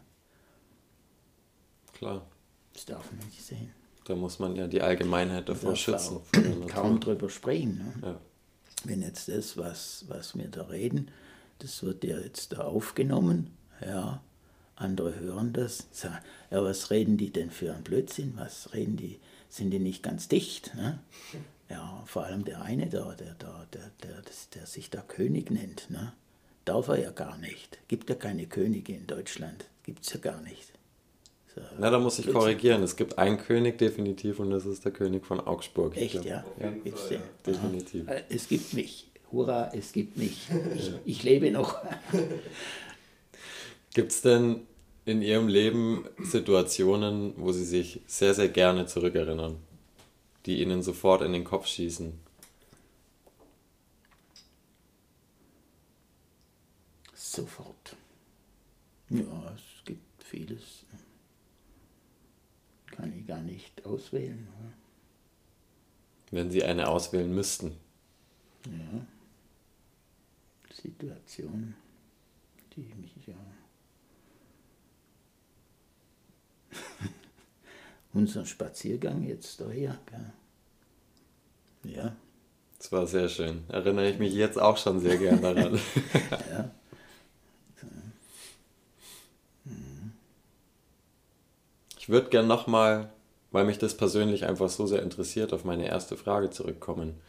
Klar. 1.93 2.25
Das 2.73 2.85
darf 2.85 3.11
man 3.11 3.25
nicht 3.25 3.41
sehen. 3.41 3.73
Da 4.09 4.15
muss 4.15 4.39
man 4.39 4.55
ja 4.55 4.65
die 4.65 4.81
Allgemeinheit 4.81 5.49
davor 5.49 5.75
schützen. 5.75 6.21
kaum 6.67 6.99
drüber 6.99 7.29
sprechen. 7.29 7.93
Ne? 8.01 8.07
Ja. 8.07 8.21
Wenn 8.83 9.03
jetzt 9.03 9.27
das, 9.27 9.55
was, 9.55 10.05
was 10.07 10.35
wir 10.35 10.47
da 10.47 10.63
reden, 10.63 11.11
das 11.59 11.83
wird 11.83 12.03
ja 12.03 12.17
jetzt 12.17 12.53
da 12.53 12.61
aufgenommen, 12.61 13.51
ja, 13.85 14.19
andere 14.75 15.19
hören 15.19 15.53
das, 15.53 15.89
sagen, 15.91 16.17
ja, 16.49 16.63
was 16.63 16.89
reden 16.89 17.17
die 17.17 17.29
denn 17.31 17.51
für 17.51 17.71
ein 17.71 17.83
Blödsinn, 17.83 18.33
was 18.35 18.73
reden 18.73 18.97
die, 18.97 19.19
sind 19.47 19.69
die 19.69 19.79
nicht 19.79 20.01
ganz 20.01 20.27
dicht, 20.27 20.73
ne? 20.75 20.99
Ja, 21.69 22.01
vor 22.07 22.23
allem 22.23 22.45
der 22.45 22.63
eine 22.63 22.89
da, 22.89 23.13
der, 23.13 23.35
der, 23.35 23.67
der, 23.71 23.91
der, 24.01 24.23
der 24.55 24.65
sich 24.65 24.89
da 24.89 25.03
König 25.03 25.51
nennt, 25.51 25.91
ne? 25.91 26.13
Darf 26.65 26.87
er 26.87 26.99
ja 26.99 27.11
gar 27.11 27.37
nicht. 27.37 27.77
Gibt 27.87 28.09
ja 28.09 28.15
keine 28.15 28.47
Könige 28.47 28.95
in 28.95 29.05
Deutschland, 29.05 29.65
gibt 29.83 30.03
es 30.03 30.13
ja 30.13 30.19
gar 30.19 30.41
nicht. 30.41 30.78
Na, 31.77 31.89
da 31.89 31.99
muss 31.99 32.19
ich 32.19 32.31
korrigieren. 32.31 32.83
Es 32.83 32.95
gibt 32.95 33.17
einen 33.17 33.37
König 33.37 33.77
definitiv 33.77 34.39
und 34.39 34.49
das 34.51 34.65
ist 34.65 34.83
der 34.85 34.91
König 34.91 35.25
von 35.25 35.39
Augsburg. 35.39 35.95
Ich 35.95 36.03
Echt, 36.03 36.11
glaub. 36.13 36.25
ja? 36.25 36.43
Ja, 36.59 36.71
Gibt's 36.83 37.07
den? 37.07 37.21
definitiv. 37.45 38.07
Äh, 38.07 38.23
Es 38.29 38.47
gibt 38.47 38.73
mich. 38.73 39.07
Hurra, 39.31 39.71
es 39.73 39.91
gibt 39.91 40.17
mich. 40.17 40.47
Ich, 40.75 40.91
ich 41.05 41.23
lebe 41.23 41.51
noch. 41.51 41.75
Gibt 43.93 44.11
es 44.11 44.21
denn 44.21 44.61
in 45.05 45.21
Ihrem 45.21 45.47
Leben 45.47 46.05
Situationen, 46.19 47.33
wo 47.37 47.51
Sie 47.51 47.65
sich 47.65 48.01
sehr, 48.07 48.33
sehr 48.33 48.49
gerne 48.49 48.85
zurückerinnern, 48.85 49.57
die 50.45 50.61
Ihnen 50.61 50.83
sofort 50.83 51.21
in 51.23 51.33
den 51.33 51.43
Kopf 51.43 51.67
schießen? 51.67 52.13
Sofort. 57.13 57.95
Ja, 59.09 59.53
es 59.55 59.83
gibt 59.85 60.23
vieles. 60.23 60.78
Gar 63.29 63.41
nicht 63.41 63.85
auswählen. 63.85 64.47
Wenn 66.31 66.49
Sie 66.49 66.63
eine 66.63 66.87
auswählen 66.87 67.31
müssten. 67.31 67.77
Ja. 68.65 69.05
Situation, 70.73 71.75
die 72.75 72.91
mich 72.99 73.13
ja. 73.27 73.35
Unser 78.13 78.47
Spaziergang 78.47 79.21
jetzt 79.21 79.61
daher. 79.61 79.99
Gell? 80.07 80.33
Ja, 81.83 82.15
Das 82.79 82.91
war 82.91 83.05
sehr 83.05 83.29
schön. 83.29 83.63
Erinnere 83.67 84.09
ich 84.09 84.17
mich 84.17 84.33
jetzt 84.33 84.59
auch 84.59 84.77
schon 84.77 84.99
sehr 85.01 85.17
gern 85.17 85.39
daran. 85.39 85.79
ja. 86.51 86.71
Ich 91.99 92.09
würde 92.09 92.29
gern 92.29 92.47
nochmal, 92.47 93.13
weil 93.51 93.65
mich 93.65 93.77
das 93.77 93.97
persönlich 93.97 94.45
einfach 94.45 94.69
so 94.69 94.85
sehr 94.85 95.03
interessiert, 95.03 95.53
auf 95.53 95.63
meine 95.63 95.87
erste 95.87 96.17
Frage 96.17 96.49
zurückkommen. 96.49 97.19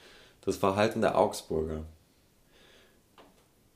Das 0.42 0.56
Verhalten 0.56 1.00
der 1.00 1.18
Augsburger. 1.18 1.84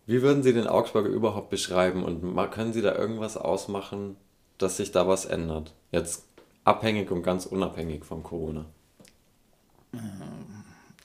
Wie 0.07 0.23
würden 0.23 0.43
Sie 0.43 0.53
den 0.53 0.67
Augsburger 0.67 1.09
überhaupt 1.09 1.51
beschreiben 1.51 2.05
und 2.05 2.37
können 2.51 2.73
Sie 2.73 2.83
da 2.83 2.95
irgendwas 2.95 3.37
ausmachen, 3.37 4.17
dass 4.59 4.77
sich 4.77 4.93
da 4.93 5.09
was 5.09 5.25
ändert? 5.25 5.75
Jetzt 5.93 6.25
abhängig 6.65 7.11
und 7.11 7.23
ganz 7.23 7.47
unabhängig 7.47 8.05
von 8.05 8.23
Corona. 8.23 8.67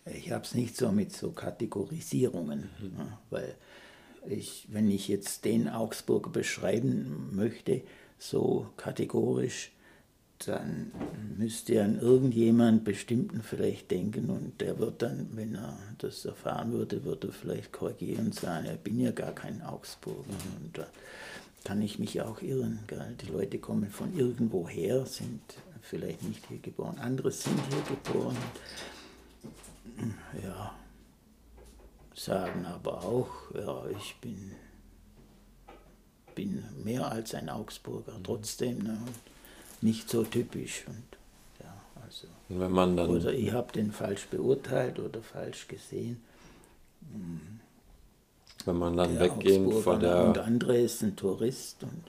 Ich 0.06 0.32
habe 0.32 0.44
es 0.44 0.54
nicht 0.54 0.76
so 0.76 0.92
mit 0.92 1.14
so 1.14 1.32
Kategorisierungen, 1.32 2.70
ja, 2.98 3.20
weil 3.30 3.56
ich, 4.28 4.68
wenn 4.72 4.90
ich 4.90 5.08
jetzt 5.08 5.46
den 5.46 5.70
Augsburger 5.70 6.30
beschreiben 6.30 7.30
möchte, 7.32 7.84
so 8.18 8.68
kategorisch, 8.76 9.72
dann 10.48 10.92
müsste 11.38 11.76
ja 11.76 11.84
an 11.84 12.00
irgendjemand 12.00 12.84
bestimmten 12.86 13.42
vielleicht 13.42 13.92
denken 13.92 14.30
und 14.30 14.62
der 14.62 14.80
wird 14.80 15.02
dann, 15.02 15.30
wenn 15.34 15.56
er 15.56 15.78
das 15.98 16.24
erfahren 16.26 16.72
würde, 16.72 17.04
würde 17.04 17.28
er 17.28 17.34
vielleicht 17.34 17.74
korrigieren 17.74 18.28
und 18.28 18.36
sagen, 18.36 18.68
ich 18.74 18.80
bin 18.80 19.00
ja 19.00 19.12
gar 19.12 19.34
kein 19.34 19.62
Augsburger. 19.62 20.34
Und 20.62 20.78
da 20.78 20.88
kann 21.66 21.82
ich 21.82 22.00
mich 22.00 22.22
auch 22.22 22.42
irren. 22.42 22.80
Gell? 22.88 23.16
Die 23.22 23.32
Leute 23.32 23.60
kommen 23.60 23.90
von 23.90 24.18
irgendwoher, 24.18 25.06
sind 25.06 25.42
vielleicht 25.82 26.24
nicht 26.24 26.46
hier 26.48 26.60
geboren, 26.60 26.98
andere 27.00 27.32
sind 27.32 27.60
hier 27.70 27.96
geboren. 27.96 28.38
Ja, 30.42 30.74
sagen 32.16 32.66
aber 32.66 33.04
auch, 33.04 33.30
ja, 33.54 33.84
ich 33.98 34.16
bin, 34.22 34.54
bin 36.36 36.64
mehr 36.84 37.12
als 37.12 37.34
ein 37.34 37.50
Augsburger, 37.50 38.14
trotzdem 38.24 38.80
ne, 38.80 38.98
nicht 39.82 40.10
so 40.10 40.24
typisch. 40.24 40.84
Und, 40.88 41.04
ja, 41.60 41.74
also, 42.06 42.28
Und 42.50 42.60
wenn 42.60 42.72
man 42.72 42.98
dann, 42.98 43.10
oder 43.10 43.34
ich 43.34 43.52
habe 43.52 43.72
den 43.74 43.92
falsch 43.92 44.28
beurteilt 44.28 45.00
oder 45.00 45.22
falsch 45.22 45.68
gesehen. 45.68 46.22
wenn 48.66 48.78
man 48.78 48.98
dann 48.98 49.14
Der 49.18 49.22
weggehen 49.22 49.72
von 49.72 49.96
und 49.96 50.02
der, 50.02 50.46
andere 50.46 50.78
ist 50.80 51.02
ein 51.02 51.16
Tourist 51.16 51.84
und 51.84 52.04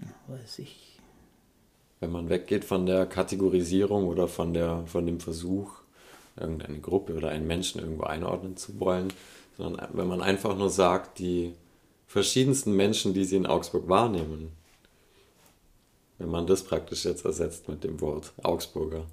ja, 0.00 0.34
weiß 0.34 0.60
ich. 0.60 0.98
wenn 2.00 2.12
man 2.12 2.28
weggeht 2.28 2.64
von 2.64 2.86
der 2.86 3.06
Kategorisierung 3.06 4.06
oder 4.06 4.28
von 4.28 4.52
der, 4.54 4.84
von 4.86 5.06
dem 5.06 5.20
Versuch, 5.20 5.72
irgendeine 6.38 6.78
Gruppe 6.80 7.14
oder 7.14 7.30
einen 7.30 7.46
Menschen 7.46 7.80
irgendwo 7.80 8.04
einordnen 8.04 8.56
zu 8.56 8.78
wollen, 8.78 9.08
sondern 9.56 9.88
wenn 9.94 10.06
man 10.06 10.20
einfach 10.20 10.56
nur 10.56 10.68
sagt, 10.70 11.18
die 11.18 11.54
verschiedensten 12.06 12.76
Menschen, 12.76 13.14
die 13.14 13.24
sie 13.24 13.36
in 13.36 13.46
Augsburg 13.46 13.88
wahrnehmen, 13.88 14.52
wenn 16.18 16.30
man 16.30 16.46
das 16.46 16.64
praktisch 16.64 17.04
jetzt 17.04 17.24
ersetzt 17.24 17.68
mit 17.68 17.84
dem 17.84 18.00
Wort 18.00 18.32
Augsburger, 18.42 19.06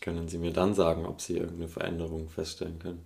können 0.00 0.28
Sie 0.28 0.38
mir 0.38 0.52
dann 0.52 0.74
sagen, 0.74 1.06
ob 1.06 1.20
Sie 1.20 1.36
irgendeine 1.36 1.68
Veränderung 1.68 2.28
feststellen 2.28 2.78
können? 2.78 3.04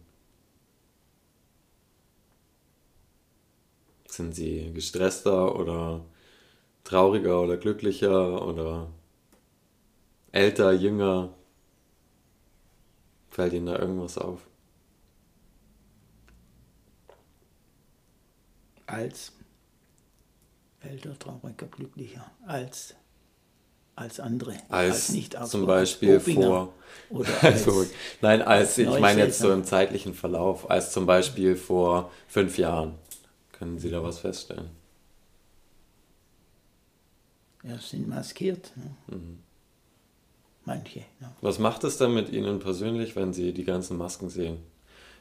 Sind 4.08 4.34
Sie 4.34 4.72
gestresster 4.72 5.58
oder 5.58 6.04
trauriger 6.84 7.42
oder 7.42 7.56
glücklicher 7.58 8.46
oder 8.46 8.90
älter, 10.32 10.72
jünger? 10.72 11.34
Fällt 13.30 13.52
Ihnen 13.52 13.66
da 13.66 13.78
irgendwas 13.78 14.16
auf? 14.16 14.46
Als 18.86 19.32
älter, 20.88 21.18
trauriger, 21.18 21.66
glücklicher, 21.66 22.30
als, 22.46 22.94
als 23.94 24.20
andere. 24.20 24.54
Als, 24.68 25.10
nicht 25.10 25.36
zum 25.46 25.66
Beispiel 25.66 26.14
als 26.14 26.24
vor. 26.24 26.72
Oder 27.10 27.28
als, 27.42 27.66
nein, 28.20 28.42
als 28.42 28.78
ich 28.78 28.88
meine 28.98 29.24
jetzt 29.24 29.38
so 29.38 29.52
im 29.52 29.64
zeitlichen 29.64 30.14
Verlauf, 30.14 30.70
als 30.70 30.92
zum 30.92 31.06
Beispiel 31.06 31.56
vor 31.56 32.10
fünf 32.28 32.58
Jahren. 32.58 32.94
Können 33.52 33.78
Sie 33.78 33.90
da 33.90 34.02
was 34.02 34.18
feststellen? 34.18 34.70
ja, 37.68 37.78
sind 37.78 38.08
maskiert. 38.08 38.72
Ne? 38.76 39.16
Mhm. 39.16 39.38
Manche. 40.64 41.00
Ne? 41.20 41.30
Was 41.40 41.58
macht 41.58 41.84
es 41.84 41.96
dann 41.96 42.14
mit 42.14 42.30
Ihnen 42.30 42.58
persönlich, 42.58 43.16
wenn 43.16 43.32
Sie 43.32 43.52
die 43.52 43.64
ganzen 43.64 43.96
Masken 43.96 44.28
sehen? 44.28 44.58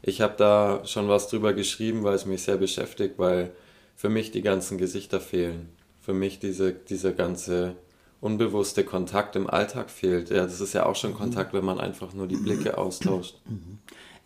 Ich 0.02 0.22
habe 0.22 0.36
da 0.38 0.86
schon 0.86 1.08
was 1.08 1.28
drüber 1.30 1.54
geschrieben, 1.54 2.04
weil 2.04 2.16
es 2.16 2.26
mich 2.26 2.44
sehr 2.44 2.58
beschäftigt, 2.58 3.18
weil 3.18 3.52
für 3.96 4.10
mich 4.10 4.32
die 4.32 4.42
ganzen 4.42 4.78
Gesichter 4.78 5.20
fehlen. 5.20 5.70
Für 6.02 6.14
mich 6.14 6.40
diese, 6.40 6.74
dieser 6.74 7.14
ganze 7.14 7.76
unbewusste 8.22 8.84
Kontakt 8.84 9.36
im 9.36 9.50
Alltag 9.50 9.90
fehlt. 9.90 10.30
Ja, 10.30 10.44
das 10.44 10.62
ist 10.62 10.74
ja 10.74 10.86
auch 10.86 10.96
schon 10.96 11.14
Kontakt, 11.14 11.54
wenn 11.54 11.66
man 11.66 11.80
einfach 11.80 12.14
nur 12.14 12.28
die 12.28 12.38
Blicke 12.38 12.78
austauscht. 12.78 13.40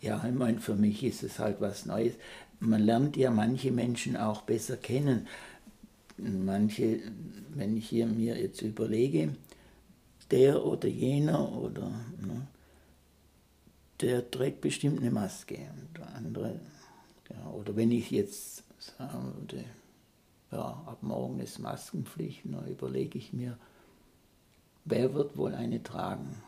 Ja, 0.00 0.24
ich 0.26 0.34
meine, 0.34 0.60
für 0.60 0.74
mich 0.74 1.04
ist 1.04 1.22
es 1.22 1.38
halt 1.38 1.60
was 1.60 1.86
Neues. 1.86 2.14
Man 2.58 2.82
lernt 2.82 3.16
ja 3.16 3.30
manche 3.30 3.70
Menschen 3.70 4.16
auch 4.16 4.42
besser 4.42 4.76
kennen. 4.76 5.26
Manche, 6.16 7.00
wenn 7.54 7.76
ich 7.76 7.88
hier 7.88 8.06
mir 8.06 8.38
jetzt 8.38 8.62
überlege, 8.62 9.34
der 10.30 10.64
oder 10.64 10.88
jener 10.88 11.52
oder 11.52 11.88
ne, 12.20 12.46
der 14.00 14.30
trägt 14.30 14.60
bestimmt 14.60 15.00
eine 15.00 15.10
Maske 15.10 15.56
und 15.56 15.98
der 15.98 16.14
andere, 16.14 16.60
ja, 17.30 17.50
oder 17.50 17.76
wenn 17.76 17.90
ich 17.90 18.10
jetzt 18.10 18.59
sagen 18.80 19.34
würde, 19.36 19.64
ja, 20.50 20.82
ab 20.86 20.98
morgen 21.02 21.40
ist 21.40 21.58
Maskenpflicht. 21.58 22.42
Da 22.44 22.66
überlege 22.66 23.18
ich 23.18 23.32
mir, 23.32 23.56
wer 24.84 25.14
wird 25.14 25.36
wohl 25.36 25.54
eine 25.54 25.82
tragen, 25.82 26.42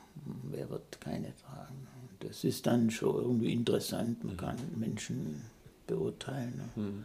wer 0.45 0.69
wird 0.71 1.01
keine 1.01 1.35
tragen. 1.37 1.87
Das 2.21 2.45
ist 2.45 2.67
dann 2.67 2.91
schon 2.91 3.17
irgendwie 3.17 3.53
interessant. 3.53 4.23
Man 4.25 4.37
kann 4.37 4.57
Menschen 4.77 5.43
beurteilen. 5.87 6.57
Ne? 6.57 6.83
Mhm. 6.83 7.05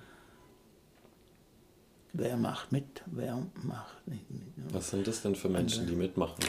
Wer 2.13 2.37
macht 2.37 2.71
mit, 2.71 3.03
wer 3.07 3.43
macht 3.63 4.07
nicht 4.07 4.29
mit. 4.29 4.57
Ne? 4.57 4.65
Was 4.71 4.89
sind 4.89 5.07
das 5.07 5.21
denn 5.21 5.35
für 5.35 5.49
Menschen, 5.49 5.87
die 5.87 5.95
mitmachen? 5.95 6.43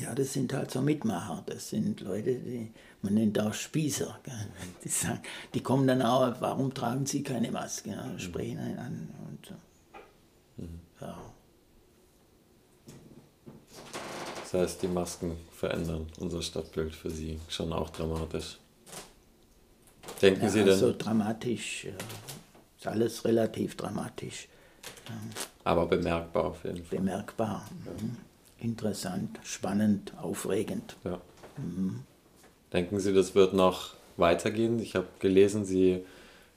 Ja, 0.00 0.14
das 0.14 0.32
sind 0.32 0.52
halt 0.52 0.70
so 0.70 0.80
Mitmacher. 0.80 1.42
Das 1.46 1.70
sind 1.70 2.00
Leute, 2.00 2.34
die 2.34 2.72
man 3.02 3.14
nennt 3.14 3.38
auch 3.38 3.52
Spießer. 3.52 4.18
Die, 4.84 4.88
sagen, 4.88 5.20
die 5.52 5.62
kommen 5.62 5.86
dann 5.86 6.00
auch, 6.00 6.34
warum 6.40 6.72
tragen 6.72 7.04
sie 7.04 7.22
keine 7.22 7.50
Maske? 7.50 7.90
Ja, 7.90 8.04
mhm. 8.04 8.18
sprechen 8.18 8.58
einen 8.58 8.78
an. 8.78 9.08
Und. 9.26 9.54
Mhm. 10.56 10.80
ja. 11.00 11.18
Das 14.40 14.54
heißt, 14.54 14.82
die 14.82 14.88
Masken 14.88 15.36
verändern 15.52 16.06
unser 16.18 16.40
Stadtbild 16.40 16.94
für 16.94 17.10
Sie 17.10 17.38
schon 17.48 17.72
auch 17.72 17.90
dramatisch. 17.90 18.58
Denken 20.22 20.44
ja, 20.44 20.48
Sie 20.48 20.64
denn? 20.64 20.78
So 20.78 20.94
dramatisch, 20.96 21.86
ist 22.78 22.86
alles 22.86 23.24
relativ 23.24 23.76
dramatisch. 23.76 24.48
Aber 25.64 25.86
bemerkbar 25.86 26.44
auf 26.44 26.64
jeden 26.64 26.84
Fall. 26.84 26.98
Bemerkbar. 26.98 27.68
Mhm 27.84 28.16
interessant, 28.64 29.38
spannend, 29.44 30.14
aufregend. 30.20 30.96
Ja. 31.04 31.20
Mhm. 31.58 32.00
Denken 32.72 32.98
Sie, 32.98 33.12
das 33.12 33.34
wird 33.34 33.54
noch 33.54 33.94
weitergehen? 34.16 34.80
Ich 34.80 34.96
habe 34.96 35.06
gelesen, 35.20 35.64
Sie 35.64 36.04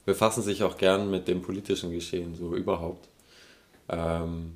befassen 0.05 0.41
sich 0.41 0.63
auch 0.63 0.77
gern 0.77 1.11
mit 1.11 1.27
dem 1.27 1.41
politischen 1.41 1.91
Geschehen, 1.91 2.33
so 2.35 2.55
überhaupt. 2.55 3.07
Ähm, 3.89 4.53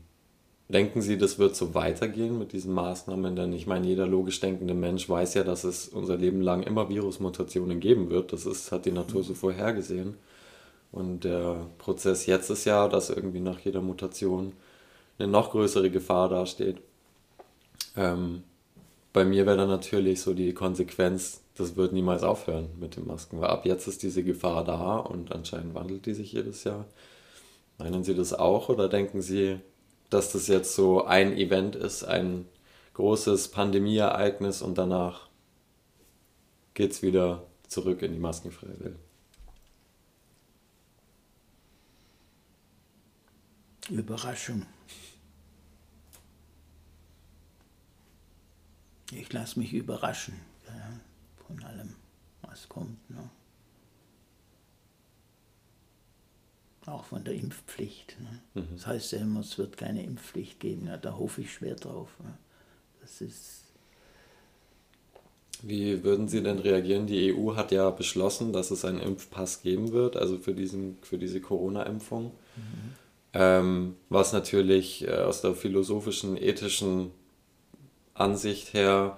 denken 0.70 1.02
Sie, 1.02 1.18
das 1.18 1.38
wird 1.38 1.56
so 1.56 1.76
weitergehen 1.76 2.40
mit 2.40 2.54
diesen 2.54 2.74
Maßnahmen? 2.74 3.36
Denn 3.36 3.54
ich 3.54 3.68
meine, 3.68 3.86
jeder 3.86 4.08
logisch 4.08 4.40
denkende 4.40 4.74
Mensch 4.74 5.08
weiß 5.10 5.34
ja, 5.36 5.44
dass 5.44 5.64
es 5.64 5.90
unser 5.90 6.18
Leben 6.18 6.42
lang 6.42 6.64
immer 6.64 6.90
Virusmutationen 6.90 7.80
geben 7.80 8.10
wird. 8.10 8.34
Das 8.34 8.46
ist, 8.46 8.72
hat 8.72 8.86
die 8.86 8.92
Natur 8.92 9.24
so 9.24 9.34
vorhergesehen. 9.34 10.16
Und 10.92 11.26
der 11.26 11.68
Prozess 11.78 12.26
jetzt 12.26 12.50
ist 12.50 12.66
ja, 12.66 12.88
dass 12.88 13.10
irgendwie 13.10 13.40
nach 13.40 13.60
jeder 13.60 13.82
Mutation 13.82 14.54
eine 15.20 15.28
noch 15.28 15.52
größere 15.52 15.90
Gefahr 15.90 16.30
dasteht. 16.30 16.78
Ähm, 17.96 18.44
bei 19.14 19.26
mir 19.26 19.46
wäre 19.46 19.58
dann 19.58 19.70
natürlich 19.70 20.22
so 20.22 20.34
die 20.34 20.54
Konsequenz, 20.54 21.42
das 21.56 21.76
wird 21.76 21.94
niemals 21.94 22.24
aufhören 22.24 22.70
mit 22.80 22.96
den 22.96 23.06
Masken, 23.06 23.42
weil 23.42 23.50
ab 23.50 23.66
jetzt 23.66 23.88
ist 23.88 24.04
diese 24.04 24.24
Gefahr 24.24 24.64
da 24.64 24.98
und 24.98 25.34
anscheinend 25.34 25.76
wandelt 25.76 26.06
die 26.06 26.14
sich 26.14 26.32
jedes 26.32 26.64
Jahr. 26.64 26.86
Meinen 27.78 28.04
Sie 28.04 28.16
das 28.16 28.34
auch 28.34 28.70
oder 28.70 28.88
denken 28.88 29.22
Sie, 29.22 29.60
dass 30.10 30.32
das 30.32 30.48
jetzt 30.48 30.76
so 30.76 31.04
ein 31.06 31.36
Event 31.38 31.76
ist, 31.76 32.04
ein 32.04 32.46
großes 32.94 33.50
Pandemieereignis 33.50 34.62
und 34.62 34.78
danach 34.78 35.28
geht 36.74 36.92
es 36.92 37.02
wieder 37.02 37.48
zurück 37.68 38.02
in 38.02 38.14
die 38.14 38.20
maskenfreie 38.20 38.80
Welt? 38.80 39.00
Überraschung. 43.90 44.66
Ich 49.12 49.32
lasse 49.34 49.60
mich 49.60 49.74
überraschen 49.74 50.36
ja, 50.68 51.00
von 51.46 51.64
allem, 51.64 51.96
was 52.42 52.68
kommt. 52.70 53.10
Ne? 53.10 53.30
Auch 56.86 57.06
von 57.06 57.24
der 57.24 57.36
Impfpflicht. 57.36 58.18
Ne? 58.20 58.62
Mhm. 58.62 58.76
Das 58.76 58.88
heißt 58.88 59.12
ja 59.14 59.20
immer, 59.20 59.42
es 59.42 59.58
wird 59.58 59.78
keine 59.78 60.04
Impfpflicht 60.04 60.60
geben. 60.60 60.88
Ja, 60.88 60.98
da 60.98 61.18
hoffe 61.18 61.42
ich 61.42 61.54
schwer 61.54 61.76
drauf. 61.76 62.10
Ne? 62.24 62.34
Das 63.02 63.22
ist. 63.22 63.66
Wie 65.64 66.04
würden 66.04 66.28
Sie 66.28 66.42
denn 66.42 66.58
reagieren? 66.58 67.06
Die 67.06 67.36
EU 67.36 67.56
hat 67.56 67.72
ja 67.72 67.92
beschlossen, 67.92 68.52
dass 68.52 68.72
es 68.72 68.84
einen 68.84 69.00
Impfpass 69.00 69.62
geben 69.62 69.92
wird, 69.92 70.18
also 70.18 70.40
für, 70.40 70.56
diesen, 70.56 70.98
für 71.04 71.20
diese 71.20 71.40
Corona-Impfung. 71.40 72.32
Mhm. 72.56 72.96
Ähm, 73.34 73.96
was 74.10 74.34
natürlich 74.34 75.08
äh, 75.08 75.18
aus 75.18 75.42
der 75.42 75.54
philosophischen, 75.54 76.36
ethischen 76.36 77.12
Ansicht 78.14 78.74
her 78.74 79.18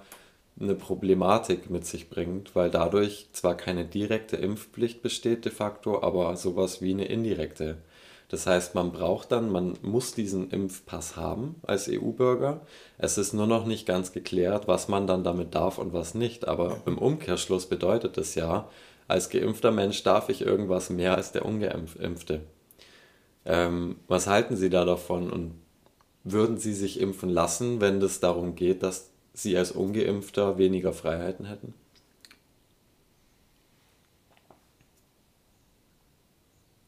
eine 0.60 0.74
Problematik 0.74 1.70
mit 1.70 1.84
sich 1.84 2.08
bringt, 2.08 2.54
weil 2.54 2.70
dadurch 2.70 3.28
zwar 3.32 3.56
keine 3.56 3.84
direkte 3.84 4.36
Impfpflicht 4.36 5.02
besteht 5.02 5.44
de 5.44 5.52
facto, 5.52 6.02
aber 6.02 6.36
sowas 6.36 6.80
wie 6.80 6.92
eine 6.92 7.06
indirekte. 7.06 7.78
Das 8.28 8.46
heißt, 8.46 8.74
man 8.74 8.92
braucht 8.92 9.32
dann, 9.32 9.50
man 9.50 9.74
muss 9.82 10.14
diesen 10.14 10.50
Impfpass 10.50 11.16
haben 11.16 11.56
als 11.62 11.88
EU-Bürger. 11.88 12.62
Es 12.98 13.18
ist 13.18 13.32
nur 13.32 13.46
noch 13.46 13.66
nicht 13.66 13.86
ganz 13.86 14.12
geklärt, 14.12 14.66
was 14.66 14.88
man 14.88 15.06
dann 15.06 15.24
damit 15.24 15.54
darf 15.54 15.78
und 15.78 15.92
was 15.92 16.14
nicht. 16.14 16.48
Aber 16.48 16.78
im 16.86 16.98
Umkehrschluss 16.98 17.66
bedeutet 17.68 18.16
es 18.16 18.34
ja, 18.34 18.68
als 19.08 19.28
geimpfter 19.28 19.70
Mensch 19.70 20.02
darf 20.02 20.30
ich 20.30 20.40
irgendwas 20.40 20.88
mehr 20.88 21.14
als 21.16 21.32
der 21.32 21.44
ungeimpfte. 21.44 22.40
Ähm, 23.44 23.96
was 24.08 24.26
halten 24.26 24.56
Sie 24.56 24.70
da 24.70 24.84
davon 24.84 25.30
und 25.30 25.52
würden 26.24 26.58
Sie 26.58 26.72
sich 26.72 26.98
impfen 26.98 27.28
lassen, 27.28 27.80
wenn 27.80 28.00
es 28.02 28.18
darum 28.18 28.56
geht, 28.56 28.82
dass 28.82 29.10
Sie 29.34 29.56
als 29.56 29.72
ungeimpfter 29.72 30.58
weniger 30.58 30.92
Freiheiten 30.92 31.44
hätten? 31.44 31.74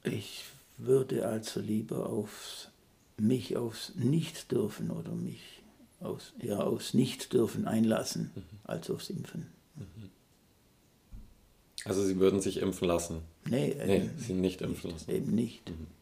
Ich 0.05 0.44
würde 0.79 1.27
also 1.27 1.61
lieber 1.61 2.09
auf 2.09 2.68
mich 3.18 3.57
aufs 3.57 3.92
Nicht-Dürfen 3.96 4.90
oder 4.90 5.12
mich 5.12 5.62
aus, 6.01 6.33
ja, 6.40 6.59
aufs 6.59 6.94
Nicht-Dürfen 6.94 7.66
einlassen, 7.66 8.31
mhm. 8.35 8.42
als 8.64 8.90
aufs 8.90 9.11
Impfen. 9.11 9.49
Mhm. 9.75 10.11
Also 11.85 12.05
Sie 12.05 12.18
würden 12.18 12.40
sich 12.40 12.59
impfen 12.59 12.88
lassen? 12.88 13.20
Nee, 13.49 13.75
nee 13.85 14.11
Sie 14.16 14.35
nicht 14.35 14.61
impfen 14.61 14.90
lassen. 14.90 15.11
Eben 15.11 15.35
nicht. 15.35 15.68
Mhm 15.68 15.96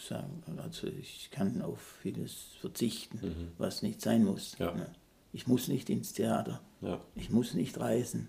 sagen. 0.00 0.42
Also 0.58 0.86
ich 0.86 1.30
kann 1.30 1.62
auf 1.62 1.80
vieles 2.02 2.56
verzichten, 2.60 3.20
mhm. 3.22 3.52
was 3.58 3.82
nicht 3.82 4.00
sein 4.00 4.24
muss. 4.24 4.56
Ja. 4.58 4.72
Ne? 4.72 4.86
Ich 5.32 5.46
muss 5.46 5.68
nicht 5.68 5.90
ins 5.90 6.12
Theater. 6.12 6.60
Ja. 6.80 7.00
Ich 7.14 7.30
muss 7.30 7.54
nicht 7.54 7.78
reisen. 7.78 8.28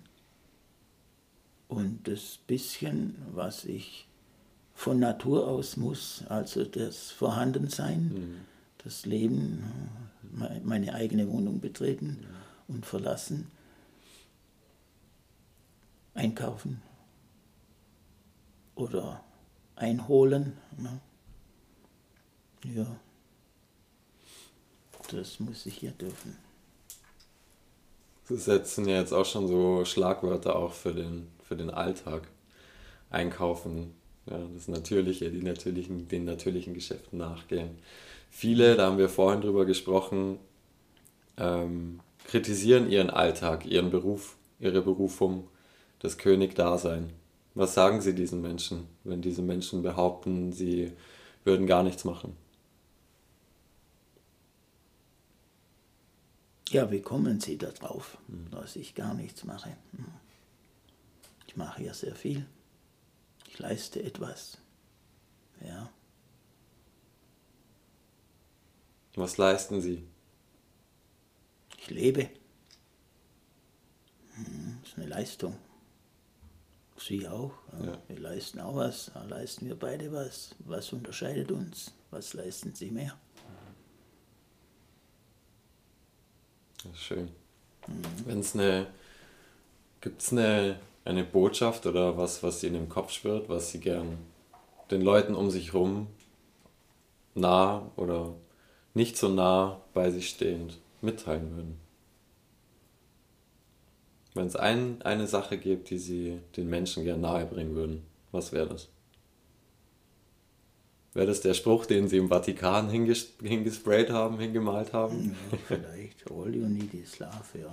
Und 1.68 2.06
das 2.06 2.38
bisschen, 2.46 3.16
was 3.32 3.64
ich 3.64 4.06
von 4.74 4.98
Natur 4.98 5.48
aus 5.48 5.76
muss, 5.76 6.24
also 6.28 6.64
das 6.64 7.10
Vorhandensein, 7.10 8.04
mhm. 8.04 8.40
das 8.84 9.06
Leben, 9.06 9.64
meine 10.64 10.94
eigene 10.94 11.28
Wohnung 11.30 11.60
betreten 11.60 12.26
mhm. 12.68 12.74
und 12.74 12.86
verlassen, 12.86 13.50
einkaufen 16.14 16.82
oder 18.74 19.22
einholen. 19.76 20.54
Ne? 20.76 21.00
Ja, 22.64 22.86
das 25.10 25.40
muss 25.40 25.66
ich 25.66 25.74
hier 25.76 25.90
dürfen. 25.90 26.36
Sie 28.24 28.36
setzen 28.36 28.88
ja 28.88 28.98
jetzt 28.98 29.12
auch 29.12 29.26
schon 29.26 29.48
so 29.48 29.84
Schlagwörter 29.84 30.56
auch 30.56 30.72
für 30.72 30.92
den, 30.92 31.28
für 31.42 31.56
den 31.56 31.70
Alltag. 31.70 32.28
Einkaufen, 33.10 33.94
ja, 34.30 34.38
das 34.54 34.68
Natürliche, 34.68 35.30
die 35.30 35.42
natürlichen, 35.42 36.08
den 36.08 36.24
natürlichen 36.24 36.72
Geschäften 36.72 37.18
nachgehen. 37.18 37.78
Viele, 38.30 38.76
da 38.76 38.86
haben 38.86 38.96
wir 38.98 39.10
vorhin 39.10 39.42
drüber 39.42 39.66
gesprochen, 39.66 40.38
ähm, 41.36 42.00
kritisieren 42.24 42.90
ihren 42.90 43.10
Alltag, 43.10 43.66
ihren 43.66 43.90
Beruf, 43.90 44.36
ihre 44.60 44.80
Berufung, 44.80 45.48
das 45.98 46.16
Königdasein. 46.16 47.10
Was 47.54 47.74
sagen 47.74 48.00
Sie 48.00 48.14
diesen 48.14 48.40
Menschen, 48.40 48.86
wenn 49.04 49.20
diese 49.20 49.42
Menschen 49.42 49.82
behaupten, 49.82 50.52
sie 50.52 50.92
würden 51.44 51.66
gar 51.66 51.82
nichts 51.82 52.04
machen? 52.04 52.34
Ja, 56.70 56.90
wie 56.90 57.02
kommen 57.02 57.40
Sie 57.40 57.58
darauf, 57.58 58.18
dass 58.50 58.76
ich 58.76 58.94
gar 58.94 59.14
nichts 59.14 59.44
mache? 59.44 59.76
Hm. 59.96 60.06
Ich 61.46 61.56
mache 61.56 61.82
ja 61.82 61.92
sehr 61.92 62.14
viel. 62.14 62.46
Ich 63.48 63.58
leiste 63.58 64.02
etwas. 64.02 64.56
Ja. 65.60 65.90
Was 69.14 69.36
leisten 69.36 69.82
Sie? 69.82 70.06
Ich 71.76 71.90
lebe. 71.90 72.30
Hm, 74.34 74.78
das 74.80 74.92
ist 74.92 74.98
eine 74.98 75.08
Leistung. 75.08 75.56
Sie 76.96 77.28
auch. 77.28 77.52
Ja. 77.84 77.98
Wir 78.08 78.18
leisten 78.18 78.60
auch 78.60 78.76
was. 78.76 79.10
Da 79.12 79.24
leisten 79.24 79.66
wir 79.66 79.78
beide 79.78 80.12
was. 80.12 80.54
Was 80.60 80.92
unterscheidet 80.92 81.50
uns? 81.50 81.92
Was 82.10 82.32
leisten 82.32 82.74
Sie 82.74 82.90
mehr? 82.90 83.18
Schön. 86.94 87.28
Mhm. 87.86 88.02
Wenn 88.26 88.40
es 88.40 88.54
eine, 88.54 88.86
gibt 90.00 90.20
es 90.20 90.32
eine, 90.32 90.78
eine 91.04 91.24
Botschaft 91.24 91.86
oder 91.86 92.16
was, 92.16 92.42
was 92.42 92.62
Ihnen 92.62 92.76
im 92.76 92.88
Kopf 92.88 93.12
schwirrt, 93.12 93.48
was 93.48 93.70
Sie 93.70 93.80
gern 93.80 94.18
den 94.90 95.02
Leuten 95.02 95.34
um 95.34 95.50
sich 95.50 95.72
herum 95.72 96.08
nah 97.34 97.90
oder 97.96 98.34
nicht 98.94 99.16
so 99.16 99.28
nah 99.28 99.80
bei 99.94 100.10
sich 100.10 100.28
stehend 100.28 100.78
mitteilen 101.00 101.56
würden? 101.56 101.80
Wenn 104.34 104.46
es 104.46 104.56
ein, 104.56 105.02
eine 105.02 105.26
Sache 105.26 105.58
gibt, 105.58 105.90
die 105.90 105.98
Sie 105.98 106.40
den 106.56 106.70
Menschen 106.70 107.04
gerne 107.04 107.20
nahe 107.20 107.46
bringen 107.46 107.74
würden, 107.74 108.06
was 108.30 108.52
wäre 108.52 108.66
das? 108.66 108.88
Wäre 111.14 111.26
das 111.26 111.42
der 111.42 111.52
Spruch, 111.52 111.84
den 111.84 112.08
Sie 112.08 112.16
im 112.16 112.28
Vatikan 112.28 112.88
hinges 112.88 113.34
hingesprayt 113.42 114.10
haben, 114.10 114.38
hingemalt 114.38 114.92
haben? 114.92 115.36
Ja, 115.50 115.58
vielleicht. 115.66 116.30
All 116.30 116.54
you 116.54 116.66
need 116.66 116.94
is 116.94 117.18
love, 117.18 117.58
ja. 117.60 117.72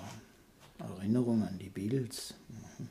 Erinnerung 0.79 1.43
an 1.43 1.57
die 1.57 1.69
Beatles. 1.69 2.33
Mhm. 2.49 2.89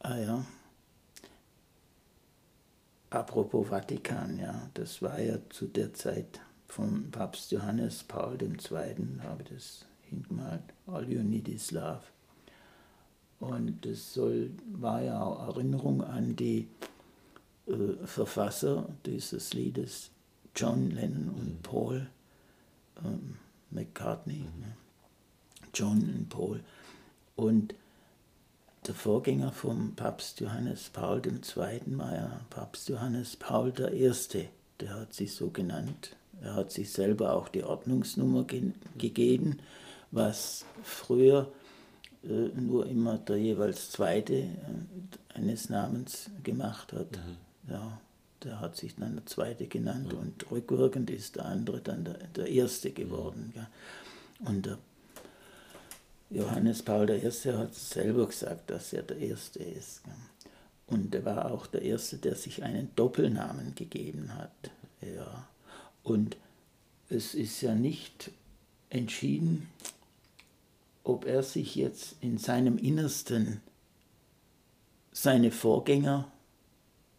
Ah 0.00 0.18
ja. 0.18 0.44
Apropos 3.10 3.68
Vatikan, 3.68 4.38
ja, 4.38 4.70
das 4.74 5.02
war 5.02 5.18
ja 5.20 5.38
zu 5.50 5.66
der 5.66 5.92
Zeit 5.94 6.40
vom 6.68 7.10
Papst 7.10 7.50
Johannes 7.50 8.04
Paul 8.04 8.40
II. 8.40 8.56
habe 9.24 9.42
ich 9.42 9.48
das 9.48 9.86
hingemalt. 10.02 10.62
All 10.86 11.10
you 11.10 11.22
need 11.24 11.48
is 11.48 11.72
love. 11.72 12.02
Und 13.40 13.84
das 13.84 14.14
soll, 14.14 14.50
war 14.72 15.02
ja 15.02 15.22
auch 15.22 15.48
Erinnerung 15.48 16.02
an 16.02 16.36
die 16.36 16.68
äh, 17.66 18.06
Verfasser 18.06 18.88
dieses 19.04 19.52
Liedes, 19.52 20.10
John 20.54 20.90
Lennon 20.90 21.28
und 21.30 21.54
mhm. 21.54 21.62
Paul 21.62 22.06
ähm, 23.04 23.36
McCartney. 23.70 24.38
Mhm. 24.38 24.60
Ne? 24.60 24.76
John 25.74 26.14
und 26.16 26.28
Paul. 26.30 26.60
Und 27.34 27.74
der 28.86 28.94
Vorgänger 28.94 29.52
vom 29.52 29.94
Papst 29.94 30.40
Johannes 30.40 30.88
Paul 30.90 31.20
II. 31.26 31.98
war 31.98 32.14
ja 32.14 32.40
Papst 32.50 32.88
Johannes 32.88 33.36
Paul 33.36 33.72
I. 33.92 34.48
Der 34.80 34.94
hat 34.94 35.12
sich 35.12 35.34
so 35.34 35.50
genannt. 35.50 36.16
Er 36.40 36.54
hat 36.54 36.70
sich 36.70 36.92
selber 36.92 37.34
auch 37.34 37.48
die 37.48 37.64
Ordnungsnummer 37.64 38.44
ge 38.44 38.72
gegeben, 38.96 39.58
was 40.10 40.64
früher 40.82 41.50
nur 42.26 42.86
immer 42.86 43.18
der 43.18 43.36
jeweils 43.36 43.90
zweite 43.90 44.34
äh, 44.34 44.48
eines 45.34 45.68
Namens 45.68 46.30
gemacht 46.42 46.92
hat. 46.92 47.12
Mhm. 47.12 47.72
Ja, 47.72 48.00
der 48.44 48.60
hat 48.60 48.76
sich 48.76 48.94
dann 48.96 49.16
der 49.16 49.26
zweite 49.26 49.66
genannt 49.66 50.12
mhm. 50.12 50.18
und 50.18 50.50
rückwirkend 50.50 51.10
ist 51.10 51.36
der 51.36 51.46
andere 51.46 51.80
dann 51.80 52.04
der, 52.04 52.18
der 52.36 52.48
erste 52.48 52.90
geworden. 52.90 53.52
Mhm. 53.54 53.60
Ja. 53.60 54.50
Und 54.50 54.66
der 54.66 54.78
Johannes 56.30 56.82
Paul 56.82 57.08
I. 57.10 57.20
hat 57.20 57.74
selber 57.74 58.26
gesagt, 58.26 58.70
dass 58.70 58.92
er 58.92 59.02
der 59.02 59.18
erste 59.18 59.60
ist. 59.60 60.02
Und 60.88 61.14
er 61.14 61.24
war 61.24 61.50
auch 61.50 61.66
der 61.66 61.82
erste, 61.82 62.16
der 62.18 62.34
sich 62.34 62.62
einen 62.62 62.90
Doppelnamen 62.96 63.74
gegeben 63.74 64.34
hat. 64.34 64.70
Ja. 65.00 65.48
Und 66.02 66.36
es 67.08 67.34
ist 67.34 67.60
ja 67.60 67.74
nicht 67.74 68.30
entschieden, 68.90 69.68
ob 71.06 71.24
er 71.24 71.44
sich 71.44 71.76
jetzt 71.76 72.16
in 72.20 72.36
seinem 72.36 72.78
Innersten 72.78 73.60
seine 75.12 75.52
Vorgänger 75.52 76.32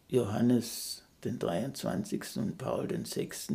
Johannes 0.08 1.04
den 1.24 1.38
23. 1.38 2.36
und 2.36 2.58
Paul 2.58 2.86
den 2.86 3.06
6. 3.06 3.54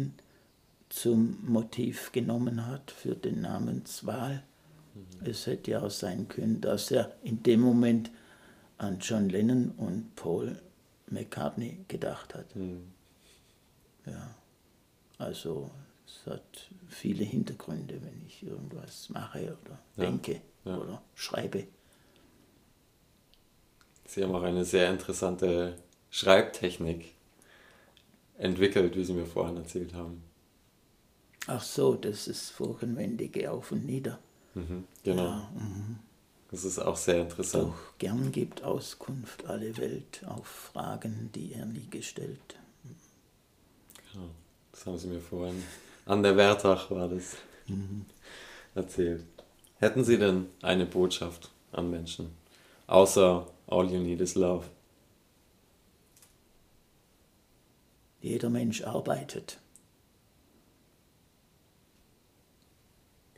zum 0.90 1.38
Motiv 1.46 2.12
genommen 2.12 2.66
hat 2.66 2.90
für 2.90 3.16
den 3.16 3.42
Namenswahl. 3.42 4.44
Mhm. 4.96 5.28
Es 5.28 5.46
hätte 5.46 5.72
ja 5.72 5.84
auch 5.84 5.92
sein 5.92 6.28
können, 6.28 6.62
dass 6.62 6.90
er 6.90 7.16
in 7.22 7.44
dem 7.44 7.62
Moment 7.62 8.10
an 8.80 8.98
John 9.00 9.30
Lennon 9.30 9.70
und 9.78 10.16
Paul 10.16 10.60
McCartney 11.12 11.86
gedacht 11.88 12.34
hat. 12.34 12.56
Mhm. 12.56 12.92
Ja, 14.08 14.34
also 15.20 15.70
es 16.14 16.32
hat 16.32 16.70
viele 16.88 17.24
Hintergründe, 17.24 18.02
wenn 18.02 18.22
ich 18.26 18.44
irgendwas 18.44 19.10
mache 19.10 19.58
oder 19.62 19.80
ja. 19.98 20.06
denke 20.06 20.42
ja. 20.66 20.78
oder 20.78 21.02
schreibe. 21.16 21.68
Sie 24.06 24.24
haben 24.24 24.36
auch 24.36 24.44
eine 24.44 24.66
sehr 24.66 24.90
interessante 24.90 25.78
Schreibtechnik 26.10 27.14
entwickelt, 28.38 28.96
wie 28.96 29.04
Sie 29.04 29.14
mir 29.14 29.26
vorhin 29.26 29.58
erzählt 29.58 29.94
haben. 29.94 30.24
Ach 31.48 31.62
so, 31.62 31.96
das 31.96 32.28
ist 32.28 32.52
Furchenwendige 32.52 33.52
auf 33.52 33.72
und 33.72 33.86
nieder. 33.86 34.20
Mhm, 34.54 34.86
genau. 35.04 35.24
Ja, 35.24 35.52
mhm. 35.56 36.00
Das 36.52 36.64
ist 36.64 36.78
auch 36.78 36.96
sehr 36.96 37.22
interessant. 37.22 37.74
Doch 37.74 37.98
gern 37.98 38.32
gibt 38.32 38.64
Auskunft 38.64 39.48
alle 39.48 39.76
Welt 39.78 40.24
auf 40.28 40.46
Fragen, 40.46 41.32
die 41.34 41.54
er 41.54 41.66
nie 41.66 41.88
gestellt. 41.90 42.58
Genau, 44.14 44.30
das 44.72 44.86
haben 44.86 44.98
Sie 45.00 45.08
mir 45.08 45.20
vorhin 45.20 45.64
an 46.06 46.24
der 46.24 46.38
Wertach 46.38 46.92
war 46.92 47.08
das 47.08 47.38
mhm. 47.68 48.06
erzählt. 48.76 49.26
Hätten 49.80 50.04
Sie 50.04 50.18
denn 50.18 50.48
eine 50.62 50.86
Botschaft 50.86 51.52
an 51.72 51.90
Menschen, 51.90 52.32
außer 52.88 53.48
All 53.68 53.92
You 53.92 54.00
Need 54.00 54.22
Is 54.22 54.36
Love? 54.36 54.66
Jeder 58.22 58.50
Mensch 58.50 58.84
arbeitet. 58.84 59.60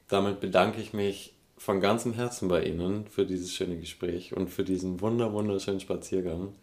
Damit 0.08 0.40
bedanke 0.40 0.80
ich 0.80 0.94
mich 0.94 1.34
von 1.58 1.82
ganzem 1.82 2.14
Herzen 2.14 2.48
bei 2.48 2.64
Ihnen 2.64 3.08
für 3.08 3.26
dieses 3.26 3.52
schöne 3.52 3.80
Gespräch 3.80 4.36
und 4.36 4.50
für 4.50 4.64
diesen 4.64 5.02
wunder 5.02 5.34
wunderschönen 5.34 5.80
Spaziergang 5.80 6.54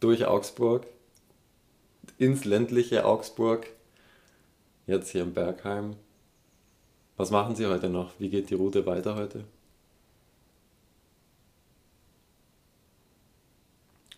durch 0.00 0.26
Augsburg, 0.26 0.86
ins 2.18 2.44
ländliche 2.44 3.06
Augsburg, 3.06 3.66
jetzt 4.86 5.10
hier 5.10 5.22
im 5.22 5.34
Bergheim. 5.34 5.96
Was 7.16 7.30
machen 7.30 7.56
Sie 7.56 7.66
heute 7.66 7.88
noch? 7.88 8.18
Wie 8.18 8.28
geht 8.28 8.50
die 8.50 8.54
Route 8.54 8.86
weiter 8.86 9.16
heute? 9.16 9.44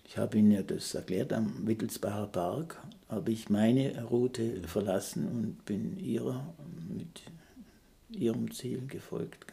Ich 0.04 0.16
habe 0.16 0.38
Ihnen 0.38 0.50
ja 0.50 0.62
das 0.62 0.94
erklärt, 0.94 1.32
am 1.32 1.66
Wittelsbacher 1.66 2.26
Park 2.26 2.82
habe 3.08 3.30
ich 3.30 3.50
meine 3.50 4.04
Route 4.04 4.62
verlassen 4.66 5.26
und 5.28 5.64
bin 5.64 5.98
ihrer 5.98 6.54
mit 6.88 7.22
ihrem 8.10 8.50
Ziel 8.50 8.86
gefolgt. 8.86 9.46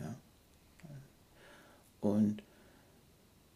Und 2.01 2.41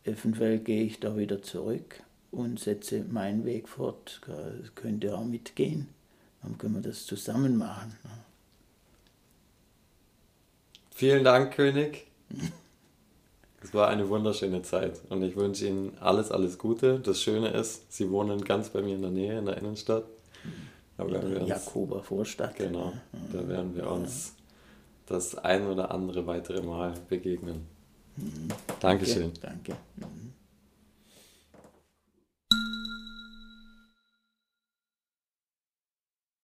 eventuell 0.03 0.59
gehe 0.59 0.83
ich 0.83 0.99
da 0.99 1.17
wieder 1.17 1.41
zurück 1.41 2.03
und 2.31 2.59
setze 2.59 3.03
meinen 3.05 3.45
Weg 3.45 3.69
fort. 3.69 4.21
Das 4.27 4.75
könnte 4.75 5.17
auch 5.17 5.25
mitgehen. 5.25 5.87
Dann 6.41 6.57
können 6.57 6.75
wir 6.75 6.81
das 6.81 7.05
zusammen 7.05 7.57
machen. 7.57 7.95
Vielen 10.91 11.23
Dank, 11.23 11.53
König. 11.53 12.07
Es 13.61 13.73
war 13.73 13.89
eine 13.89 14.07
wunderschöne 14.07 14.61
Zeit 14.61 15.01
und 15.09 15.21
ich 15.21 15.35
wünsche 15.35 15.67
Ihnen 15.67 15.97
alles, 15.99 16.31
alles 16.31 16.57
Gute. 16.57 16.99
Das 17.01 17.21
Schöne 17.21 17.49
ist, 17.49 17.91
Sie 17.91 18.09
wohnen 18.09 18.45
ganz 18.45 18.69
bei 18.69 18.81
mir 18.81 18.95
in 18.95 19.01
der 19.01 19.11
Nähe, 19.11 19.37
in 19.37 19.45
der 19.47 19.57
Innenstadt. 19.57 20.05
Da 20.97 21.03
in 21.03 21.33
der 21.33 21.43
Jakober 21.43 22.01
Vorstadt. 22.01 22.55
Genau, 22.55 22.93
da 23.33 23.47
werden 23.47 23.75
wir 23.75 23.89
uns 23.89 24.33
das 25.05 25.35
ein 25.35 25.67
oder 25.67 25.91
andere 25.91 26.25
weitere 26.27 26.61
Mal 26.61 26.93
begegnen. 27.07 27.65
Mhm. 28.15 28.47
Dankeschön. 28.79 29.31
Danke. 29.41 29.75
danke. 29.97 30.15
Mhm. 30.15 30.28